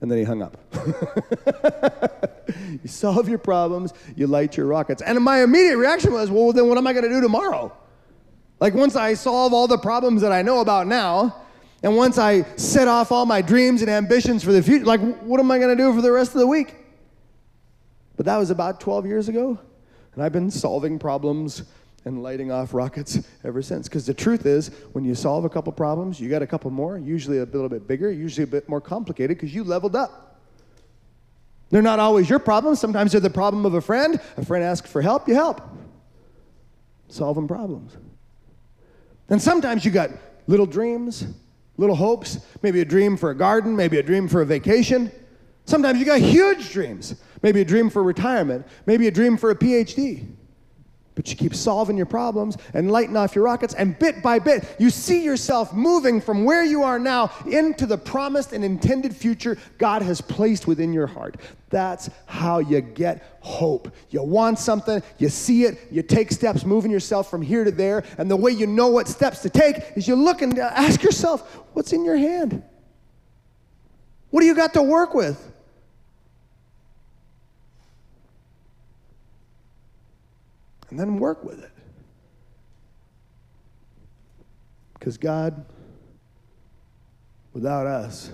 And 0.00 0.10
then 0.10 0.16
he 0.16 0.24
hung 0.24 0.40
up. 0.40 0.56
you 2.82 2.88
solve 2.88 3.28
your 3.28 3.36
problems, 3.36 3.92
you 4.16 4.26
light 4.26 4.56
your 4.56 4.64
rockets. 4.64 5.02
And 5.02 5.22
my 5.22 5.42
immediate 5.42 5.76
reaction 5.76 6.14
was, 6.14 6.30
well, 6.30 6.54
then 6.54 6.66
what 6.66 6.78
am 6.78 6.86
I 6.86 6.94
going 6.94 7.04
to 7.04 7.10
do 7.10 7.20
tomorrow? 7.20 7.70
Like, 8.60 8.72
once 8.72 8.96
I 8.96 9.12
solve 9.12 9.52
all 9.52 9.68
the 9.68 9.78
problems 9.78 10.22
that 10.22 10.32
I 10.32 10.40
know 10.40 10.60
about 10.60 10.86
now, 10.86 11.36
and 11.82 11.98
once 11.98 12.16
I 12.16 12.44
set 12.56 12.88
off 12.88 13.12
all 13.12 13.26
my 13.26 13.42
dreams 13.42 13.82
and 13.82 13.90
ambitions 13.90 14.42
for 14.42 14.52
the 14.52 14.62
future, 14.62 14.86
like, 14.86 15.00
what 15.20 15.38
am 15.38 15.50
I 15.50 15.58
going 15.58 15.76
to 15.76 15.82
do 15.82 15.94
for 15.94 16.00
the 16.00 16.12
rest 16.12 16.32
of 16.32 16.40
the 16.40 16.46
week? 16.46 16.76
But 18.20 18.26
that 18.26 18.36
was 18.36 18.50
about 18.50 18.80
12 18.80 19.06
years 19.06 19.30
ago, 19.30 19.58
and 20.12 20.22
I've 20.22 20.34
been 20.34 20.50
solving 20.50 20.98
problems 20.98 21.62
and 22.04 22.22
lighting 22.22 22.52
off 22.52 22.74
rockets 22.74 23.26
ever 23.44 23.62
since. 23.62 23.88
Because 23.88 24.04
the 24.04 24.12
truth 24.12 24.44
is, 24.44 24.68
when 24.92 25.06
you 25.06 25.14
solve 25.14 25.46
a 25.46 25.48
couple 25.48 25.72
problems, 25.72 26.20
you 26.20 26.28
got 26.28 26.42
a 26.42 26.46
couple 26.46 26.70
more, 26.70 26.98
usually 26.98 27.38
a 27.38 27.46
little 27.46 27.70
bit 27.70 27.88
bigger, 27.88 28.12
usually 28.12 28.44
a 28.44 28.46
bit 28.46 28.68
more 28.68 28.78
complicated, 28.78 29.38
because 29.38 29.54
you 29.54 29.64
leveled 29.64 29.96
up. 29.96 30.38
They're 31.70 31.80
not 31.80 31.98
always 31.98 32.28
your 32.28 32.40
problems. 32.40 32.78
Sometimes 32.78 33.12
they're 33.12 33.22
the 33.22 33.30
problem 33.30 33.64
of 33.64 33.72
a 33.72 33.80
friend. 33.80 34.20
A 34.36 34.44
friend 34.44 34.62
asks 34.62 34.90
for 34.90 35.00
help, 35.00 35.26
you 35.26 35.34
help. 35.34 35.62
Solving 37.08 37.48
problems. 37.48 37.96
And 39.30 39.40
sometimes 39.40 39.82
you 39.82 39.92
got 39.92 40.10
little 40.46 40.66
dreams, 40.66 41.24
little 41.78 41.96
hopes, 41.96 42.40
maybe 42.60 42.82
a 42.82 42.84
dream 42.84 43.16
for 43.16 43.30
a 43.30 43.34
garden, 43.34 43.74
maybe 43.74 43.96
a 43.96 44.02
dream 44.02 44.28
for 44.28 44.42
a 44.42 44.46
vacation. 44.46 45.10
Sometimes 45.64 45.98
you 45.98 46.04
got 46.04 46.20
huge 46.20 46.70
dreams. 46.70 47.14
Maybe 47.42 47.60
a 47.60 47.64
dream 47.64 47.90
for 47.90 48.02
retirement, 48.02 48.66
maybe 48.86 49.06
a 49.06 49.10
dream 49.10 49.36
for 49.36 49.50
a 49.50 49.54
PhD. 49.54 50.26
But 51.16 51.28
you 51.28 51.36
keep 51.36 51.54
solving 51.54 51.96
your 51.96 52.06
problems 52.06 52.56
and 52.72 52.90
lighting 52.90 53.16
off 53.16 53.34
your 53.34 53.44
rockets, 53.44 53.74
and 53.74 53.98
bit 53.98 54.22
by 54.22 54.38
bit, 54.38 54.76
you 54.78 54.90
see 54.90 55.22
yourself 55.22 55.74
moving 55.74 56.20
from 56.20 56.44
where 56.44 56.64
you 56.64 56.82
are 56.82 56.98
now 56.98 57.30
into 57.46 57.84
the 57.84 57.98
promised 57.98 58.52
and 58.52 58.64
intended 58.64 59.14
future 59.14 59.58
God 59.76 60.02
has 60.02 60.20
placed 60.20 60.66
within 60.66 60.92
your 60.92 61.06
heart. 61.06 61.36
That's 61.68 62.08
how 62.26 62.60
you 62.60 62.80
get 62.80 63.22
hope. 63.40 63.92
You 64.10 64.22
want 64.22 64.58
something, 64.58 65.02
you 65.18 65.28
see 65.28 65.64
it, 65.64 65.78
you 65.90 66.02
take 66.02 66.30
steps, 66.30 66.64
moving 66.64 66.90
yourself 66.90 67.28
from 67.28 67.42
here 67.42 67.64
to 67.64 67.70
there, 67.70 68.04
and 68.16 68.30
the 68.30 68.36
way 68.36 68.52
you 68.52 68.66
know 68.66 68.88
what 68.88 69.08
steps 69.08 69.42
to 69.42 69.50
take 69.50 69.76
is 69.96 70.06
you 70.06 70.14
look 70.14 70.42
and 70.42 70.58
ask 70.58 71.02
yourself, 71.02 71.42
what's 71.72 71.92
in 71.92 72.04
your 72.04 72.16
hand? 72.16 72.62
What 74.30 74.40
do 74.40 74.46
you 74.46 74.54
got 74.54 74.74
to 74.74 74.82
work 74.82 75.12
with? 75.12 75.49
And 80.90 80.98
then 80.98 81.18
work 81.18 81.44
with 81.44 81.62
it. 81.62 81.70
Because 84.94 85.16
God, 85.16 85.64
without 87.52 87.86
us, 87.86 88.30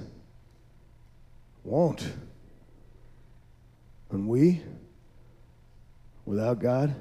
won't. 1.63 2.13
And 4.11 4.27
we, 4.27 4.63
without 6.25 6.59
God, 6.59 6.95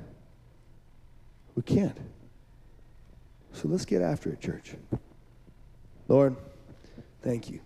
we 1.56 1.64
can't. 1.64 1.98
So 3.54 3.70
let's 3.70 3.86
get 3.86 4.02
after 4.02 4.30
it, 4.30 4.42
church. 4.42 4.76
Lord, 6.08 6.36
thank 7.24 7.50
you 7.50 7.62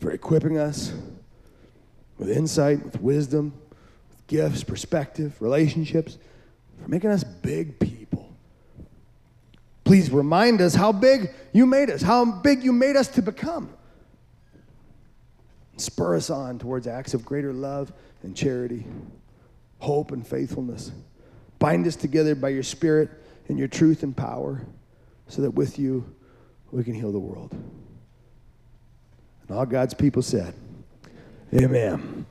for 0.00 0.10
equipping 0.10 0.58
us 0.58 0.92
with 2.16 2.30
insight, 2.30 2.82
with 2.84 3.00
wisdom, 3.00 3.52
with 4.08 4.26
gifts, 4.26 4.64
perspective, 4.64 5.36
relationships 5.40 6.18
for 6.82 6.88
making 6.88 7.10
us 7.10 7.24
big 7.24 7.78
people. 7.78 8.34
Please 9.84 10.10
remind 10.10 10.60
us 10.60 10.74
how 10.74 10.92
big 10.92 11.30
you 11.52 11.66
made 11.66 11.90
us, 11.90 12.02
how 12.02 12.24
big 12.24 12.62
you 12.62 12.72
made 12.72 12.96
us 12.96 13.08
to 13.08 13.22
become. 13.22 13.70
Spur 15.78 16.16
us 16.16 16.28
on 16.28 16.58
towards 16.58 16.86
acts 16.86 17.14
of 17.14 17.24
greater 17.24 17.52
love 17.52 17.92
and 18.22 18.36
charity, 18.36 18.84
hope 19.78 20.12
and 20.12 20.26
faithfulness. 20.26 20.92
Bind 21.58 21.86
us 21.86 21.96
together 21.96 22.34
by 22.34 22.50
your 22.50 22.62
Spirit 22.62 23.10
and 23.48 23.58
your 23.58 23.68
truth 23.68 24.02
and 24.02 24.16
power 24.16 24.66
so 25.28 25.42
that 25.42 25.52
with 25.52 25.78
you 25.78 26.04
we 26.70 26.84
can 26.84 26.94
heal 26.94 27.12
the 27.12 27.18
world. 27.18 27.52
And 29.48 29.56
all 29.56 29.66
God's 29.66 29.94
people 29.94 30.22
said, 30.22 30.54
Amen. 31.54 32.26